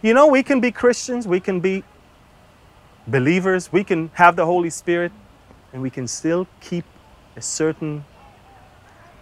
[0.03, 1.85] You know, we can be Christians, we can be
[3.07, 5.12] believers, we can have the Holy Spirit,
[5.72, 6.85] and we can still keep
[7.37, 8.05] a certain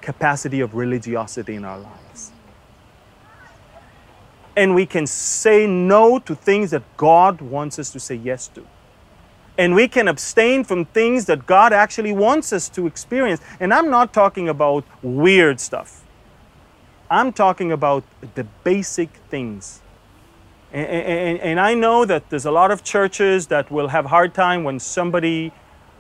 [0.01, 2.33] capacity of religiosity in our lives.
[4.57, 8.67] And we can say no to things that God wants us to say yes to.
[9.59, 13.41] And we can abstain from things that God actually wants us to experience.
[13.59, 16.00] And I'm not talking about weird stuff,
[17.11, 18.05] I'm talking about
[18.37, 19.83] the basic things.
[20.73, 24.33] And, and, and I know that there's a lot of churches that will have hard
[24.33, 25.53] time when somebody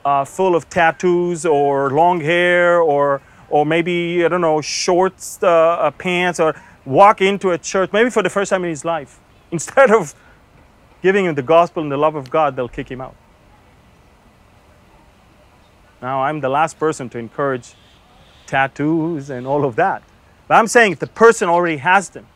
[0.05, 5.49] uh, full of tattoos or long hair or or maybe I don't know shorts uh,
[5.49, 6.55] uh, pants or
[6.85, 10.15] walk into a church maybe for the first time in his life instead of
[11.03, 13.17] giving him the gospel and the love of God they'll kick him out.
[16.01, 17.75] Now I'm the last person to encourage
[18.47, 20.03] tattoos and all of that.
[20.51, 22.27] But I'm saying if the person already has them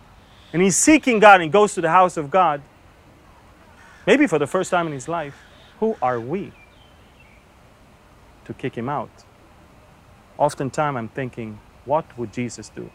[0.52, 2.62] and he's seeking God and goes to the house of God,
[4.06, 5.34] maybe for the first time in his life,
[5.80, 6.52] who are we
[8.44, 9.10] to kick him out?
[10.38, 12.88] Oftentimes I'm thinking, what would Jesus do?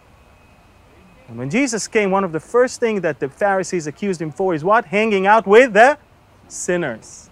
[1.28, 4.55] And when Jesus came, one of the first things that the Pharisees accused him for
[4.55, 4.86] is what?
[4.86, 5.97] Hanging out with the
[6.47, 7.30] sinners.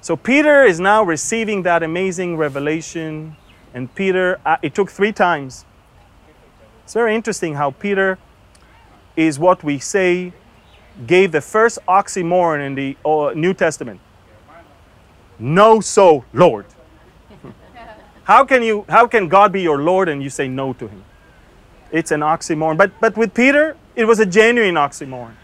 [0.00, 3.36] So Peter is now receiving that amazing revelation.
[3.74, 5.66] And Peter, uh, it took three times
[6.90, 8.18] it's very interesting how Peter
[9.14, 10.32] is what we say
[11.06, 14.00] gave the first oxymoron in the uh, New Testament.
[15.38, 16.66] No, so Lord.
[18.24, 21.04] How can you how can God be your Lord and you say no to him?
[21.92, 22.76] It's an oxymoron.
[22.76, 25.34] But but with Peter, it was a genuine oxymoron.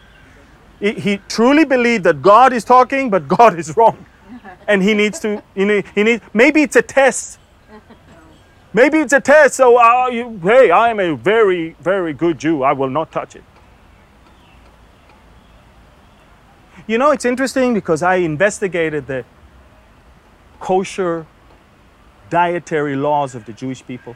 [0.80, 4.04] He, he truly believed that God is talking, but God is wrong.
[4.66, 7.38] And he needs to, you know, he needs maybe it's a test
[8.76, 12.62] Maybe it's a test, so you, hey, I am a very, very good Jew.
[12.62, 13.42] I will not touch it.
[16.86, 19.24] You know, it's interesting because I investigated the
[20.60, 21.26] kosher
[22.28, 24.14] dietary laws of the Jewish people.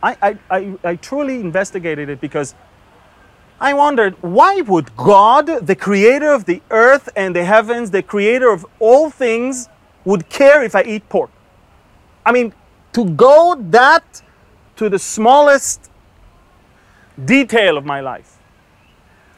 [0.00, 2.54] I, I, I, I, truly investigated it because
[3.60, 8.52] I wondered why would God, the creator of the earth and the heavens, the creator
[8.52, 9.68] of all things,
[10.04, 11.30] would care if I eat pork?
[12.24, 12.54] I mean,
[12.98, 14.22] to go that
[14.74, 15.88] to the smallest
[17.24, 18.40] detail of my life.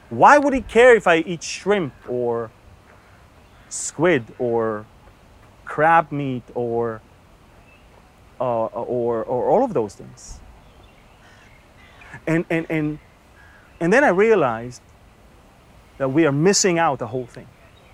[0.09, 2.51] Why would he care if I eat shrimp or
[3.69, 4.87] squid or
[5.67, 7.03] crab meat or,
[8.41, 10.41] uh, or, or all of those things?
[12.27, 12.99] And, and, and,
[13.79, 14.81] and then I realized
[15.99, 17.49] that we are missing out the whole thing.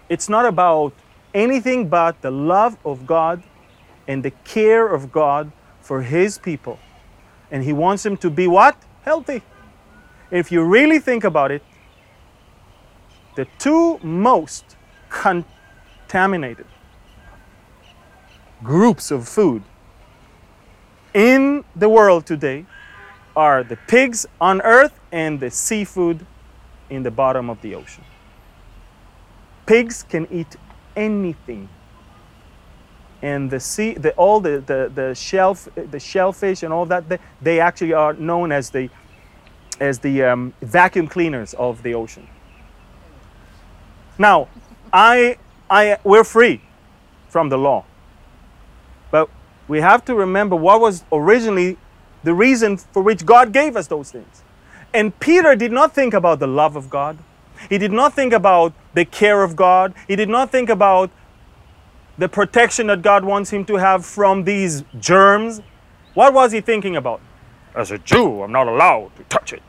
[0.09, 0.93] It's not about
[1.35, 3.43] anything but the love of God
[4.09, 6.79] and the care of God for His people.
[7.51, 8.77] And He wants them to be what?
[9.03, 9.43] Healthy.
[10.31, 11.63] If you really think about it,
[13.37, 14.77] the two most
[15.09, 16.67] contaminated
[18.63, 19.63] groups of food
[21.15, 22.67] in the world today
[23.37, 26.27] are the pigs on earth and the seafood
[26.89, 28.05] in the bottom of the ocean.
[29.67, 30.57] Pigs can eat
[30.95, 31.69] anything
[33.27, 37.19] and the sea, the, all the, the, the, shelf, the shellfish and all that, they,
[37.43, 38.89] they actually are known as the,
[39.81, 42.29] as the um, vacuum cleaners of the ocean.
[44.17, 44.47] Now,
[44.93, 46.61] I, I, we're free
[47.29, 47.85] from the law.
[49.11, 49.29] But
[49.67, 51.79] we have to remember what was originally
[52.23, 54.45] the reason for which God gave us those things.
[54.95, 57.19] And Peter did not think about the love of God.
[57.69, 59.95] He did not think about the care of God.
[60.07, 61.11] He did not think about
[62.19, 65.61] the protection that God wants him to have from these germs,
[66.15, 67.21] what was he thinking about?
[67.75, 69.63] As a Jew, I'm not allowed to touch it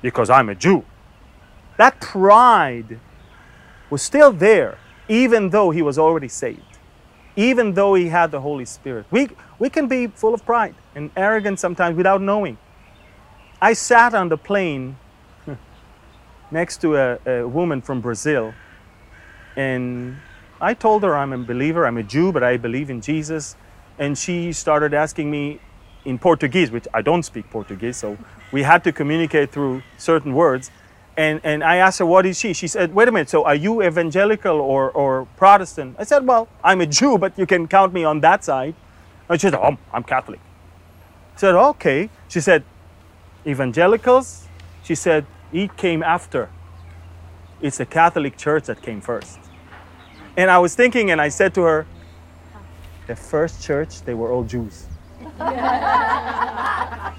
[0.00, 0.84] because I'm a Jew.
[1.76, 2.98] That pride
[3.90, 4.78] was still there,
[5.08, 6.78] even though he was already saved,
[7.36, 9.04] even though he had the Holy Spirit.
[9.10, 9.28] We,
[9.58, 12.56] we can be full of pride and arrogant sometimes without knowing.
[13.60, 14.96] I sat on the plane
[16.50, 18.54] next to a, a woman from Brazil,
[19.54, 20.16] and
[20.62, 23.56] I told her I'm a believer, I'm a Jew, but I believe in Jesus.
[23.98, 25.58] And she started asking me
[26.04, 28.16] in Portuguese, which I don't speak Portuguese, so
[28.52, 30.70] we had to communicate through certain words.
[31.16, 32.52] And, and I asked her, What is she?
[32.52, 35.96] She said, Wait a minute, so are you evangelical or, or Protestant?
[35.98, 38.74] I said, Well, I'm a Jew, but you can count me on that side.
[39.28, 40.40] And she said, Oh, I'm Catholic.
[41.34, 42.08] I said, Okay.
[42.28, 42.62] She said,
[43.44, 44.46] Evangelicals?
[44.84, 46.50] She said, It came after.
[47.60, 49.41] It's the Catholic Church that came first.
[50.36, 51.86] And I was thinking, and I said to her,
[53.06, 54.86] the first church, they were all Jews.
[55.20, 55.38] yeah,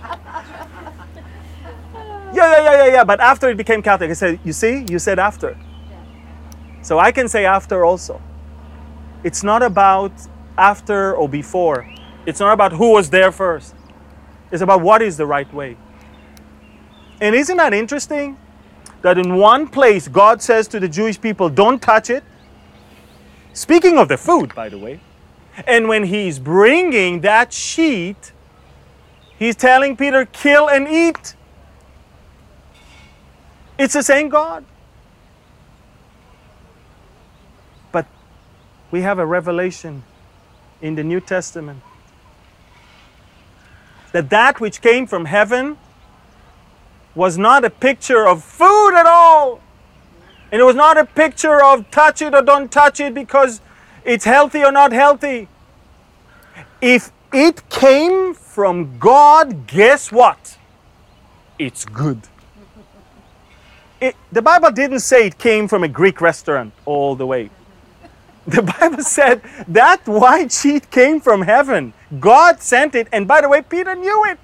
[2.34, 3.04] yeah, yeah, yeah, yeah.
[3.04, 5.58] But after it became Catholic, I said, you see, you said after.
[6.82, 8.22] So I can say after also.
[9.24, 10.12] It's not about
[10.58, 11.88] after or before.
[12.26, 13.76] It's not about who was there first.
[14.52, 15.78] It's about what is the right way.
[17.22, 18.38] And isn't that interesting?
[19.02, 22.24] That in one place, God says to the Jewish people, don't touch it.
[23.54, 25.00] Speaking of the food, by the way.
[25.68, 28.32] And when he's bringing that sheet,
[29.38, 31.36] he's telling Peter, kill and eat.
[33.78, 34.66] It's the same God.
[37.92, 38.08] But
[38.90, 40.04] we have a revelation
[40.82, 41.82] in the New Testament
[44.12, 45.78] that that which came from heaven
[47.16, 48.73] was not a picture of food.
[50.54, 53.60] And it was not a picture of touch it or don't touch it because
[54.06, 55.48] it's healthy or not healthy.
[56.80, 60.60] If it came from God, guess what?
[61.58, 62.22] It's good.
[64.00, 67.50] It, the Bible didn't say it came from a Greek restaurant all the way.
[68.46, 71.94] The Bible said that white sheet came from heaven.
[72.20, 74.40] God sent it, and by the way, Peter knew it.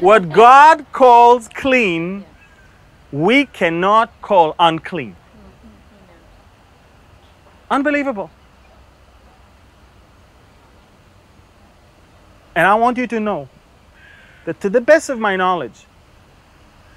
[0.00, 2.24] What God calls clean,
[3.14, 5.14] we cannot call unclean.
[7.70, 8.28] Unbelievable.
[12.56, 13.48] And I want you to know
[14.46, 15.86] that to the best of my knowledge,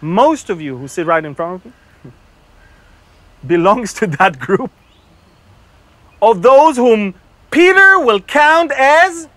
[0.01, 1.71] most of you who sit right in front of me
[3.45, 4.71] belongs to that group
[6.19, 7.13] of those whom
[7.51, 9.29] Peter will count as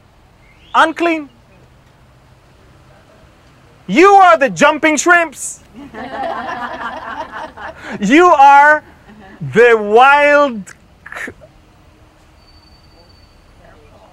[0.75, 1.29] unclean.
[3.91, 5.65] You are the jumping shrimps.
[8.01, 8.85] you are
[9.41, 10.63] the wild,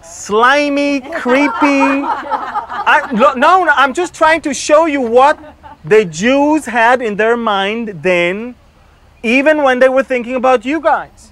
[0.03, 2.01] slimy, creepy.
[2.01, 5.37] I, no, no, I'm just trying to show you what
[5.85, 8.55] the Jews had in their mind then,
[9.21, 11.31] even when they were thinking about you guys.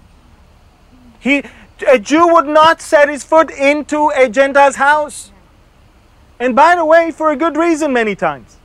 [1.19, 1.41] He,
[1.87, 5.31] a Jew would not set his foot into a Gentile's house.
[6.39, 8.57] And by the way, for a good reason, many times.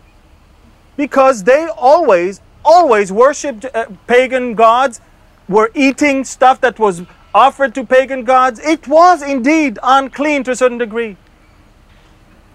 [0.97, 5.01] Because they always, always worshipped uh, pagan gods,
[5.49, 7.03] were eating stuff that was
[7.35, 8.61] offered to pagan gods.
[8.61, 11.17] It was indeed unclean to a certain degree.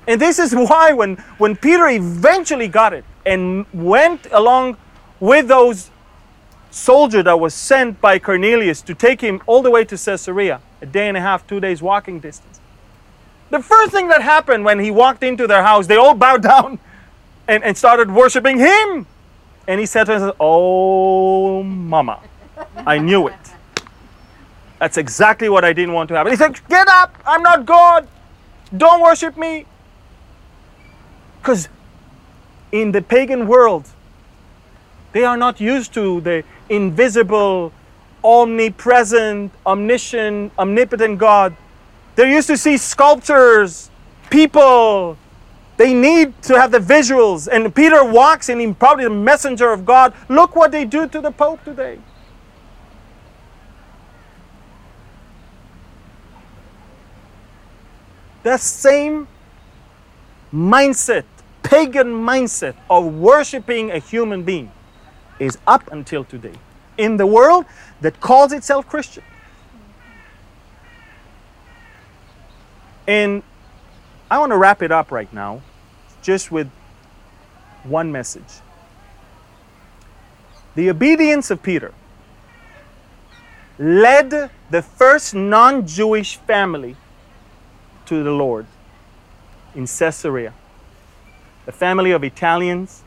[0.08, 4.78] And this is why, when, when Peter eventually got it and went along
[5.20, 5.90] with those
[6.72, 10.86] soldier that was sent by Cornelius to take him all the way to Caesarea, a
[10.86, 12.60] day and a half, two days walking distance.
[13.50, 16.80] The first thing that happened when he walked into their house, they all bowed down
[17.48, 19.08] and, and started worshiping him.
[19.68, 22.20] And he said to himself, Oh, mama,
[22.78, 23.34] I knew it.
[24.80, 26.32] That's exactly what I didn't want to happen.
[26.32, 28.08] He said, Get up, I'm not God.
[28.76, 29.66] Don't worship me.
[31.40, 31.70] Because
[32.72, 33.88] in the pagan world,
[35.14, 37.72] they are not used to the invisible,
[38.24, 41.56] omnipresent, omniscient, omnipotent God.
[42.16, 43.90] They're used to see sculptures,
[44.30, 45.18] people.
[45.78, 47.50] They need to have the visuals.
[47.52, 50.14] And Peter walks in, he's probably the messenger of God.
[50.30, 52.00] Look what they do to the Pope today.
[58.44, 59.28] That same
[60.54, 61.26] mindset,
[61.64, 64.72] pagan mindset of worshiping a human being
[65.40, 66.54] is up until today
[66.98, 67.66] in the world
[68.02, 69.24] that calls itself Christian.
[73.08, 73.44] And
[74.30, 75.62] I want to wrap it up right now
[76.22, 76.70] just with
[77.84, 78.62] one message.
[80.76, 81.94] The obedience of Peter
[83.78, 86.96] led the first non Jewish family
[88.06, 88.66] to the Lord
[89.74, 90.54] in Caesarea.
[91.68, 93.04] A family of Italians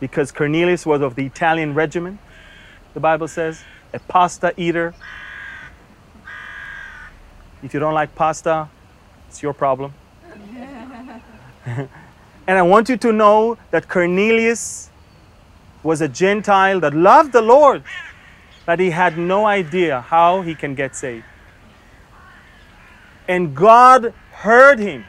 [0.00, 2.18] because Cornelius was of the Italian regiment,
[2.94, 3.62] the Bible says,
[3.92, 4.94] a pasta eater.
[7.62, 8.68] If you don't like pasta,
[9.28, 9.92] it's your problem.
[11.66, 11.88] and
[12.46, 14.90] I want you to know that Cornelius
[15.82, 17.82] was a Gentile that loved the Lord,
[18.66, 21.24] but he had no idea how he can get saved.
[23.28, 25.04] And God heard him,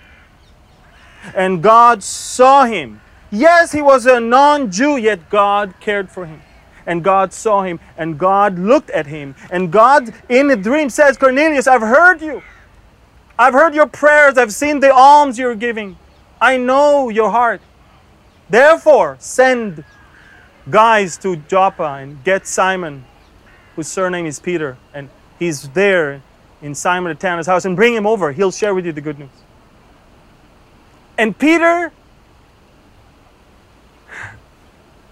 [1.33, 6.41] and God saw him, Yes, he was a non Jew, yet God cared for him.
[6.85, 9.35] And God saw him, and God looked at him.
[9.51, 12.41] And God, in a dream, says, Cornelius, I've heard you.
[13.37, 14.37] I've heard your prayers.
[14.37, 15.97] I've seen the alms you're giving.
[16.39, 17.61] I know your heart.
[18.49, 19.83] Therefore, send
[20.69, 23.05] guys to Joppa and get Simon,
[23.75, 24.77] whose surname is Peter.
[24.93, 25.09] And
[25.39, 26.21] he's there
[26.61, 28.31] in Simon the tanner's house, and bring him over.
[28.31, 29.29] He'll share with you the good news.
[31.17, 31.91] And Peter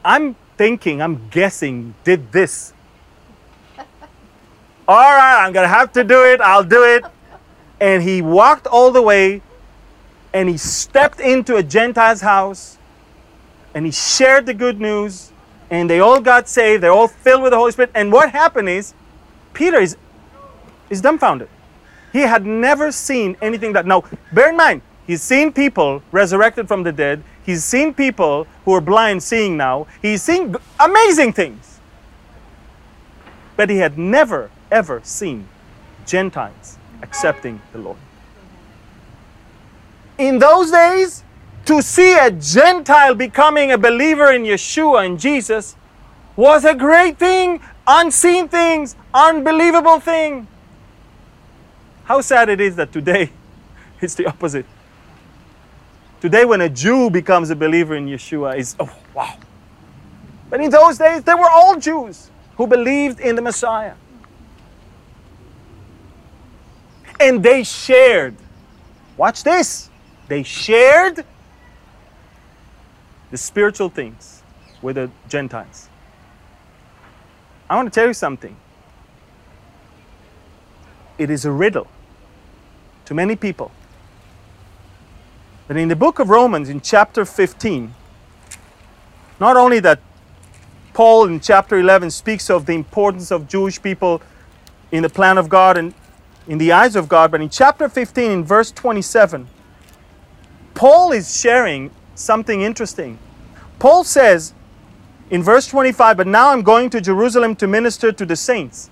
[0.04, 2.74] I'm thinking, I'm guessing, did this.
[4.90, 6.42] all right, I'm going to have to do it.
[6.42, 7.06] I'll do it.
[7.80, 9.42] And he walked all the way
[10.34, 12.78] and he stepped into a Gentile's house
[13.74, 15.32] and he shared the good news
[15.70, 16.84] and they all got saved.
[16.84, 17.92] They're all filled with the Holy Spirit.
[17.96, 18.94] And what happened is
[19.54, 19.96] Peter is,
[20.90, 21.48] is dumbfounded.
[22.12, 23.86] He had never seen anything that.
[23.86, 24.04] Now,
[24.34, 27.24] bear in mind, he's seen people resurrected from the dead.
[27.44, 29.88] He's seen people who are blind seeing now.
[30.04, 31.80] He's seen amazing things.
[33.58, 35.48] But he had never, ever seen
[36.06, 37.98] Gentiles accepting the Lord.
[40.20, 41.24] In those days,
[41.66, 45.76] to see a Gentile becoming a believer in Yeshua and Jesus
[46.36, 50.48] was a great thing, unseen things, unbelievable thing.
[52.04, 53.32] How sad it is that today
[54.02, 54.68] it's the opposite.
[56.22, 59.38] Today, when a Jew becomes a believer in Yeshua, is oh wow.
[60.50, 63.94] But in those days, they were all Jews who believed in the Messiah.
[67.20, 68.36] And they shared.
[69.16, 69.90] Watch this.
[70.28, 71.26] They shared
[73.32, 74.42] the spiritual things
[74.82, 75.90] with the Gentiles.
[77.70, 78.56] I want to tell you something.
[81.18, 81.88] It is a riddle
[83.06, 83.72] to many people.
[85.70, 87.94] But in the book of Romans, in chapter 15,
[89.40, 90.00] not only that
[90.94, 94.20] Paul in chapter 11 speaks of the importance of Jewish people
[94.92, 95.94] in the plan of God and
[96.48, 99.48] in the eyes of God, but in chapter 15, in verse 27,
[100.74, 103.20] Paul is sharing something interesting.
[103.78, 104.56] Paul says
[105.30, 108.90] in verse 25, But now I'm going to Jerusalem to minister to the saints.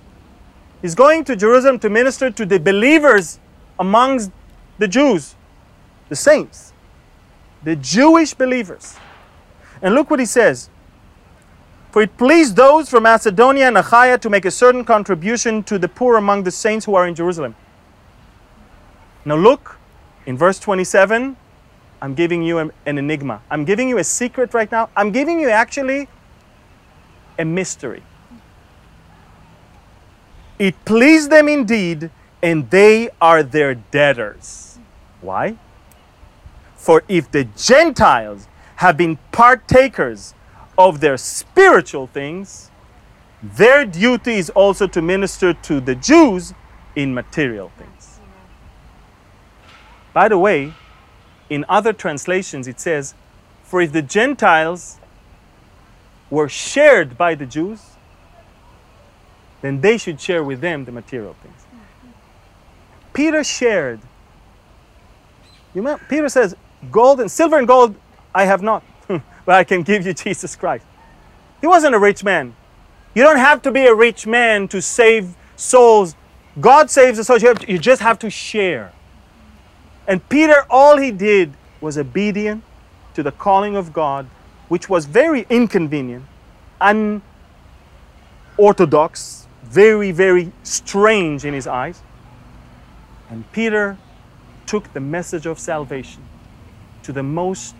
[0.80, 3.40] He's going to Jerusalem to minister to the believers
[3.80, 4.30] amongst
[4.78, 5.34] the Jews,
[6.08, 6.67] the saints,
[7.62, 8.96] the Jewish believers.
[9.82, 10.70] And look what he says.
[11.90, 15.88] For it pleased those from Macedonia and Achaia to make a certain contribution to the
[15.88, 17.54] poor among the saints who are in Jerusalem.
[19.24, 19.78] Now look
[20.26, 21.36] in verse 27
[22.00, 23.42] I'm giving you an enigma.
[23.50, 24.88] I'm giving you a secret right now.
[24.96, 26.08] I'm giving you actually
[27.38, 28.02] a mystery.
[30.58, 32.10] It pleased them indeed,
[32.42, 34.78] and they are their debtors.
[35.20, 35.56] Why?
[36.78, 40.32] For if the Gentiles have been partakers
[40.78, 42.70] of their spiritual things,
[43.42, 46.54] their duty is also to minister to the Jews
[46.94, 48.20] in material things.
[50.14, 50.72] By the way,
[51.50, 53.14] in other translations, it says,
[53.64, 54.98] For if the Gentiles
[56.30, 57.82] were shared by the Jews,
[59.62, 61.66] then they should share with them the material things.
[63.12, 63.98] Peter shared.
[65.74, 66.54] You remember, Peter says,
[66.90, 67.94] Gold and silver and gold
[68.34, 70.84] I have not, but I can give you Jesus Christ.
[71.60, 72.54] He wasn't a rich man.
[73.14, 76.14] You don't have to be a rich man to save souls.
[76.60, 77.42] God saves the souls.
[77.42, 78.92] You, just have to share.
[80.06, 82.62] And Peter, all he did was obedient
[83.14, 84.26] to the calling of God,
[84.68, 86.24] which was very inconvenient,
[88.56, 92.02] unorthodox, very, very strange in his eyes.
[93.30, 93.98] And Peter
[94.66, 96.27] took the message of salvation
[97.08, 97.74] to the most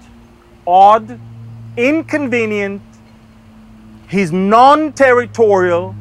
[0.66, 1.20] odd,
[1.76, 2.80] inconvenient,
[4.08, 5.94] he's non territorial,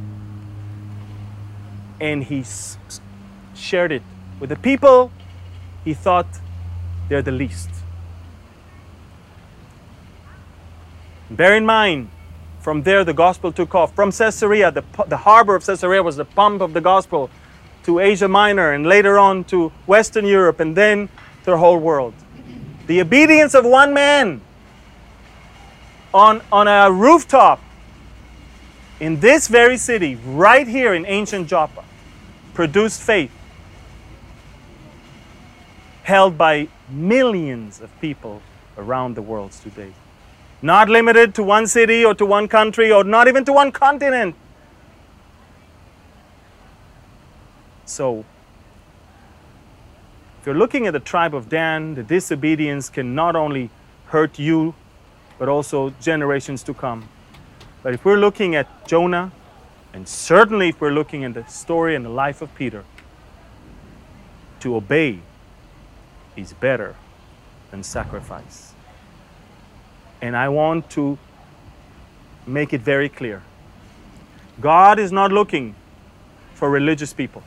[1.99, 2.45] and he
[3.53, 4.01] shared it
[4.39, 5.11] with the people
[5.84, 6.25] he thought
[7.09, 7.69] they're the least.
[11.30, 12.09] Bear in mind,
[12.61, 13.93] from there the gospel took off.
[13.93, 17.30] From Caesarea, the, the harbor of Caesarea was the pump of the gospel
[17.84, 21.09] to Asia Minor and later on to Western Europe and then
[21.43, 22.13] to the whole world.
[22.88, 24.41] The obedience of one man
[26.13, 27.61] on, on a rooftop
[28.99, 31.83] in this very city, right here in ancient Joppa,
[32.53, 33.31] produced faith
[36.03, 38.41] held by millions of people
[38.77, 39.91] around the world today.
[40.61, 44.33] Not limited to one city or to one country or not even to one continent.
[47.85, 48.23] So,
[50.47, 53.69] you're looking at the tribe of Dan, the disobedience can not only
[54.05, 54.73] hurt you,
[55.37, 57.09] but also generations to come.
[57.83, 59.33] But if we're looking at Jonah,
[59.91, 62.85] and certainly if we're looking at the story and the life of Peter,
[64.61, 65.19] to obey
[66.37, 66.95] is better
[67.69, 68.71] than sacrifice.
[70.21, 71.17] And I want to
[72.45, 73.43] make it very clear
[74.61, 75.75] God is not looking
[76.53, 77.43] for religious people.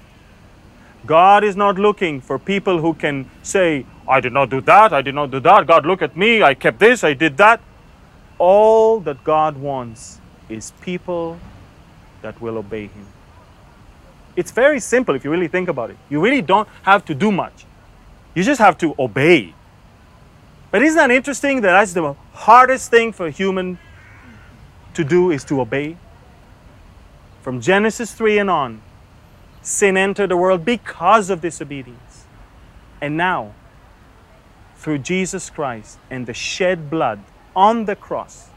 [1.07, 5.03] God is not looking for people who can say, I did not do that, I
[5.03, 5.67] did not do that.
[5.67, 7.61] God, look at me, I kept this, I did that.
[8.39, 11.39] All that God wants is people
[12.23, 13.07] that will obey Him.
[14.37, 15.97] It's very simple if you really think about it.
[16.09, 17.67] You really don't have to do much.
[18.35, 19.55] You just have to obey.
[20.71, 23.79] But isn't that interesting that that's the hardest thing for a human
[24.95, 25.97] to do is to obey?
[27.43, 28.83] From Genesis 3 and on,
[29.63, 32.25] sin entered the world because of disobedience.
[33.01, 33.55] And now,
[34.77, 37.21] through Jesus Christ and the shed blood
[37.55, 38.49] on the cross,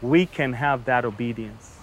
[0.00, 1.78] we can have that obedience.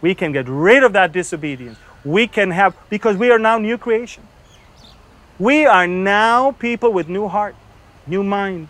[0.00, 1.78] We can get rid of that disobedience.
[2.04, 4.26] We can have, because we are now new creation.
[5.38, 7.54] We are now people with new heart,
[8.06, 8.68] new mind,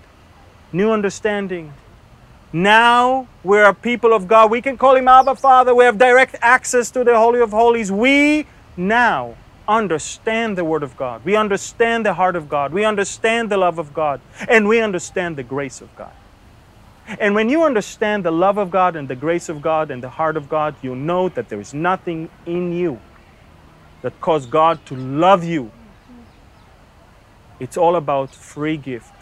[0.73, 1.73] new understanding.
[2.55, 4.49] Now we're people of God.
[4.49, 5.75] We can call him Abba Father.
[5.75, 7.91] We have direct access to the Holy of Holies.
[7.91, 8.47] We
[8.77, 9.35] now
[9.67, 11.25] understand the Word of God.
[11.25, 12.73] We understand the heart of God.
[12.73, 14.21] We understand the love of God.
[14.49, 16.13] And we understand the grace of God.
[17.19, 20.11] And when you understand the love of God and the grace of God and the
[20.11, 23.01] heart of God, you know that there is nothing in you
[24.03, 25.73] that caused God to love you.
[27.59, 29.14] It's all about free gift.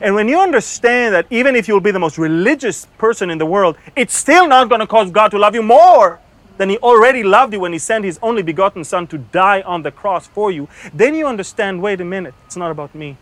[0.00, 3.46] And when you understand that even if you'll be the most religious person in the
[3.46, 6.20] world, it's still not going to cause God to love you more
[6.58, 9.82] than He already loved you when He sent His only begotten Son to die on
[9.82, 13.16] the cross for you, then you understand wait a minute, it's not about me,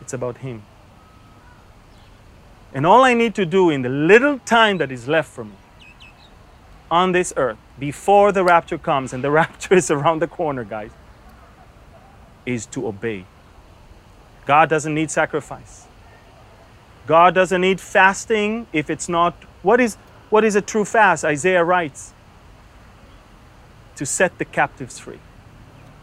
[0.00, 0.62] it's about Him.
[2.74, 5.52] And all I need to do in the little time that is left for me
[6.90, 10.90] on this earth before the rapture comes, and the rapture is around the corner, guys,
[12.44, 13.24] is to obey.
[14.44, 15.86] God doesn't need sacrifice.
[17.06, 19.96] God doesn't need fasting if it's not what is
[20.30, 21.24] what is a true fast?
[21.24, 22.12] Isaiah writes
[23.96, 25.18] to set the captives free.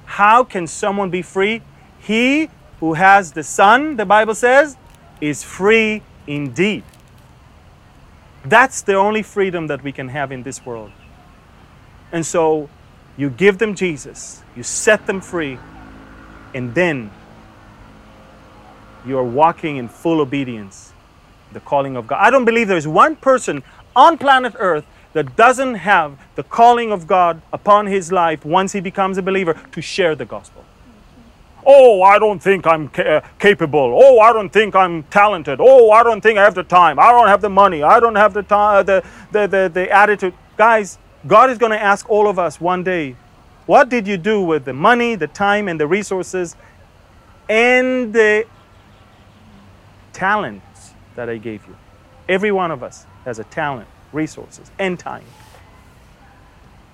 [0.05, 1.61] How can someone be free?
[1.99, 4.77] He who has the Son, the Bible says,
[5.19, 6.83] is free indeed.
[8.45, 10.91] That's the only freedom that we can have in this world.
[12.11, 12.69] And so
[13.17, 15.59] you give them Jesus, you set them free,
[16.53, 17.11] and then
[19.05, 20.93] you are walking in full obedience,
[21.51, 22.17] the calling of God.
[22.19, 23.63] I don't believe there's one person
[23.95, 28.79] on planet Earth that doesn't have the calling of God upon his life once he
[28.79, 30.63] becomes a believer to share the gospel.
[31.65, 33.99] Oh, I don't think I'm ca- uh, capable.
[34.01, 35.59] Oh, I don't think I'm talented.
[35.61, 36.99] Oh, I don't think I have the time.
[36.99, 37.83] I don't have the money.
[37.83, 40.33] I don't have the time, the, the, the, the attitude.
[40.57, 40.97] Guys,
[41.27, 43.15] God is going to ask all of us one day,
[43.65, 46.55] what did you do with the money, the time, and the resources
[47.49, 48.45] and the
[50.19, 51.75] talents that I gave you?
[52.27, 55.23] Every one of us has a talent, resources, and time.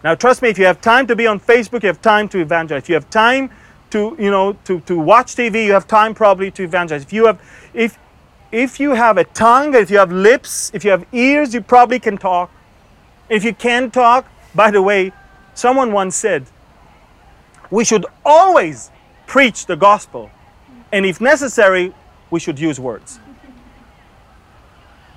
[0.04, 2.40] Now, trust me, if you have time to be on Facebook, you have time to
[2.40, 2.84] evangelize.
[2.84, 3.50] If you have time
[3.90, 7.02] to you know to, to watch TV, you have time probably to evangelize.
[7.02, 7.42] If you have
[7.74, 7.98] if
[8.52, 12.00] if you have a tongue, if you have lips, if you have ears, you probably
[12.00, 12.52] can talk.
[13.28, 15.12] If you can talk, by the way,
[15.56, 16.46] someone once said,
[17.72, 18.92] we should always
[19.26, 20.30] preach the gospel,
[20.92, 21.94] and if necessary,
[22.36, 23.20] we should use words.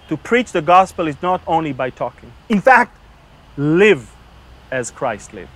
[0.08, 2.32] To preach the gospel is not only by talking.
[2.48, 2.96] In fact,
[3.56, 4.02] live
[4.70, 5.50] as Christ lived.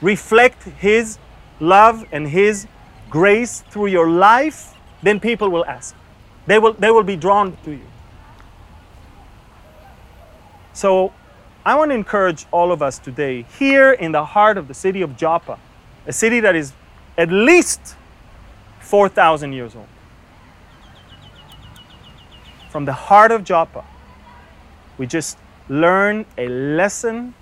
[0.00, 1.18] Reflect his
[1.60, 2.66] love and His
[3.10, 5.94] grace through your life, then people will ask.
[6.46, 7.86] They will, they will be drawn to you.
[10.72, 11.12] So
[11.64, 15.02] I want to encourage all of us today, here in the heart of the city
[15.02, 15.58] of Joppa,
[16.06, 16.72] a city that is
[17.18, 17.96] at least
[18.80, 19.86] 4,000 years old.
[22.70, 23.84] From the heart of Joppa,
[24.96, 25.36] we just
[25.68, 27.34] learn a lesson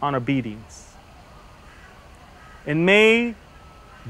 [0.00, 0.94] on obedience.
[2.66, 3.34] And may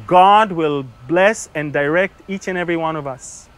[0.06, 3.48] God will bless and direct each and every one of us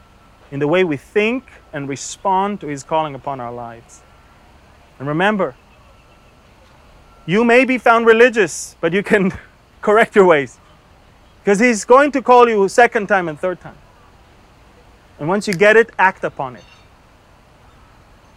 [0.51, 4.01] in the way we think and respond to His calling upon our lives.
[4.99, 5.55] And remember,
[7.27, 9.33] you may be found religious, but you can
[9.83, 10.59] correct your ways.
[11.43, 13.77] Because He's going to call you second time and third time.
[15.19, 16.65] And once you get it, act upon it.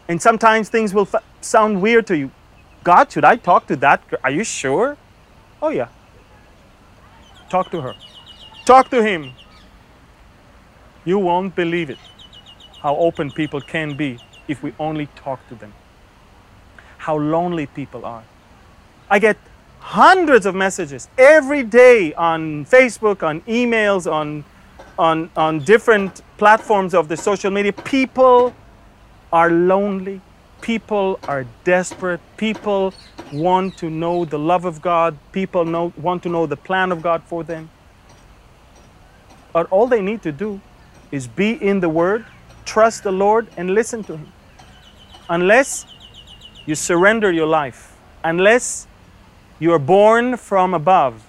[0.08, 2.32] And sometimes things will f- sound weird to you.
[2.84, 4.02] God, should I talk to that?
[4.24, 4.98] Are you sure?
[5.62, 5.90] Oh, yeah.
[7.50, 7.96] Talk to her.
[8.66, 9.32] Talk to him.
[11.06, 11.98] You won't believe it
[12.82, 14.18] how open people can be
[14.48, 15.74] if we only talk to them.
[16.98, 18.24] How lonely people are.
[19.10, 19.38] I get
[19.80, 24.44] hundreds of messages every day on Facebook, on emails, on,
[25.00, 27.74] on, on different platforms of the social media.
[27.74, 28.54] People
[29.34, 30.22] are lonely.
[30.62, 32.20] People are desperate.
[32.38, 32.94] People
[33.32, 35.18] want to know the love of God.
[35.32, 37.70] People know, want to know the plan of God for them.
[39.54, 40.62] But all they need to do
[41.12, 42.26] is be in the Word,
[42.66, 44.32] trust the Lord, and listen to Him.
[45.30, 45.86] Unless
[46.66, 48.86] you surrender your life, unless
[49.60, 51.26] you are born from above,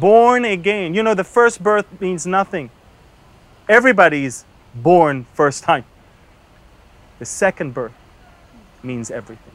[0.00, 0.94] Born again.
[0.94, 2.70] You know, the first birth means nothing.
[3.68, 4.44] Everybody's
[4.74, 5.84] born first time.
[7.18, 7.94] The second birth
[8.82, 9.52] means everything.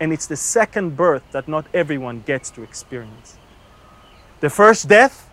[0.00, 3.36] And it's the second birth that not everyone gets to experience.
[4.40, 5.28] The first death,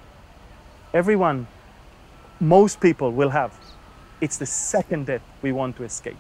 [0.94, 1.48] everyone,
[2.40, 3.54] most people will have.
[4.22, 6.18] It's the second death we want to escape.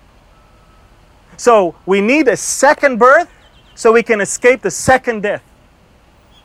[1.37, 3.29] So we need a second birth
[3.75, 5.43] so we can escape the second death.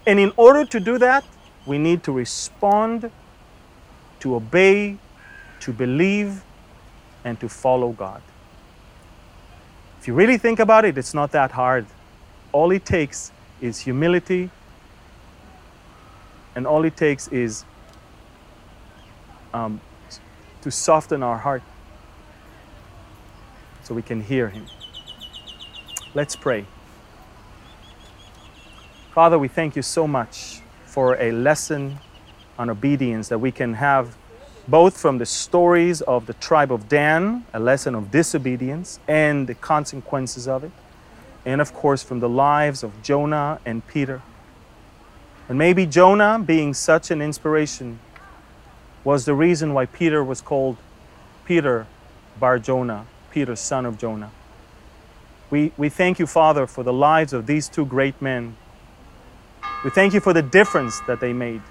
[0.06, 1.24] And in order to do that,
[1.66, 3.10] we need to respond,
[4.20, 4.96] to obey,
[5.60, 6.42] to believe,
[7.24, 8.22] and to follow God.
[10.00, 11.86] If you really think about it, it's not that hard.
[12.52, 14.50] All it takes is humility,
[16.54, 17.64] and all it takes is
[19.52, 19.80] um,
[20.62, 21.62] to soften our heart
[23.82, 24.66] so we can hear Him.
[26.14, 26.64] Let's pray.
[29.12, 31.98] Father, we thank you so much for a lesson
[32.60, 34.16] on obedience that we can have
[34.68, 39.54] both from the stories of the tribe of Dan, a lesson of disobedience and the
[39.54, 40.70] consequences of it,
[41.46, 44.20] and of course from the lives of Jonah and Peter.
[45.48, 47.98] And maybe Jonah, being such an inspiration,
[49.02, 50.76] was the reason why Peter was called
[51.46, 51.86] Peter
[52.38, 54.30] Bar Jonah, Peter, son of Jonah.
[55.48, 58.56] We, we thank you, Father, for the lives of these two great men
[59.82, 61.62] we thank you for the difference that they made.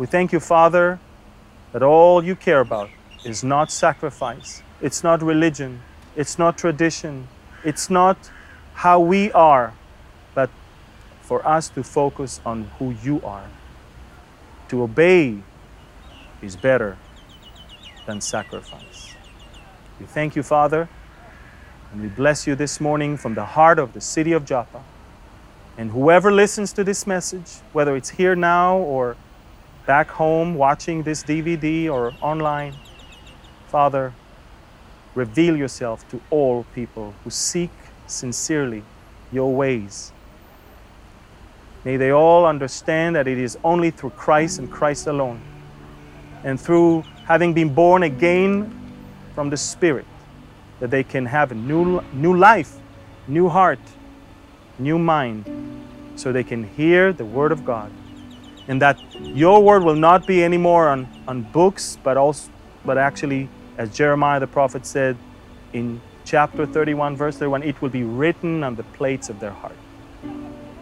[0.00, 0.98] We thank you, Father,
[1.72, 2.88] that all you care about
[3.22, 5.82] is not sacrifice, it's not religion,
[6.16, 7.28] it's not tradition,
[7.64, 8.30] it's not
[8.72, 9.74] how we are,
[10.34, 10.48] but
[11.20, 13.44] for us to focus on who you are.
[14.70, 15.40] To obey
[16.40, 16.96] is better
[18.06, 19.14] than sacrifice.
[20.00, 20.88] We thank you, Father,
[21.92, 24.82] and we bless you this morning from the heart of the city of Joppa.
[25.76, 29.18] And whoever listens to this message, whether it's here now or
[29.86, 32.74] back home watching this DVD or online,
[33.68, 34.12] Father,
[35.14, 37.70] reveal yourself to all people who seek
[38.06, 38.82] sincerely
[39.32, 40.12] your ways.
[41.84, 45.40] May they all understand that it is only through Christ and Christ alone,
[46.44, 48.70] and through having been born again
[49.34, 50.06] from the Spirit,
[50.80, 52.76] that they can have a new, new life,
[53.26, 53.78] new heart,
[54.78, 55.44] new mind
[56.16, 57.90] so they can hear the Word of God.
[58.68, 62.50] And that your word will not be anymore on, on books, but also
[62.84, 65.16] but actually, as Jeremiah the prophet said
[65.72, 69.76] in chapter 31, verse 31, it will be written on the plates of their heart.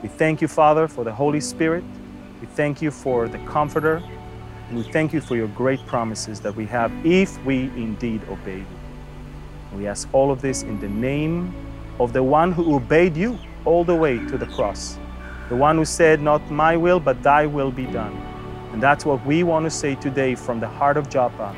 [0.03, 1.83] We thank you, Father, for the Holy Spirit.
[2.41, 4.03] We thank you for the Comforter.
[4.69, 8.59] And we thank you for your great promises that we have if we indeed obey
[8.59, 8.67] you.
[9.75, 11.53] We ask all of this in the name
[11.99, 14.99] of the one who obeyed you all the way to the cross.
[15.49, 18.15] The one who said, Not my will, but thy will be done.
[18.73, 21.55] And that's what we want to say today from the heart of Joppa.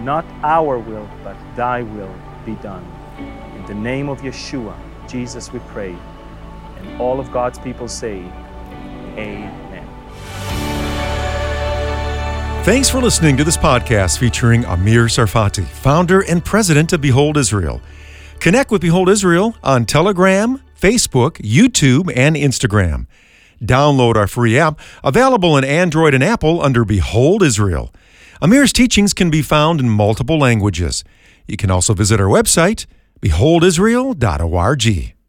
[0.00, 2.14] Not our will, but thy will
[2.44, 2.84] be done.
[3.56, 4.76] In the name of Yeshua,
[5.08, 5.96] Jesus, we pray.
[6.76, 8.18] And all of God's people say,
[9.16, 9.86] Amen.
[12.62, 17.80] Thanks for listening to this podcast featuring Amir Tsarfati, founder and president of Behold Israel.
[18.38, 23.06] Connect with Behold Israel on Telegram, Facebook, YouTube, and Instagram.
[23.62, 27.92] Download our free app, available in Android and Apple under Behold Israel.
[28.42, 31.04] Amir's teachings can be found in multiple languages.
[31.46, 32.86] You can also visit our website,
[33.20, 35.19] beholdisrael.org.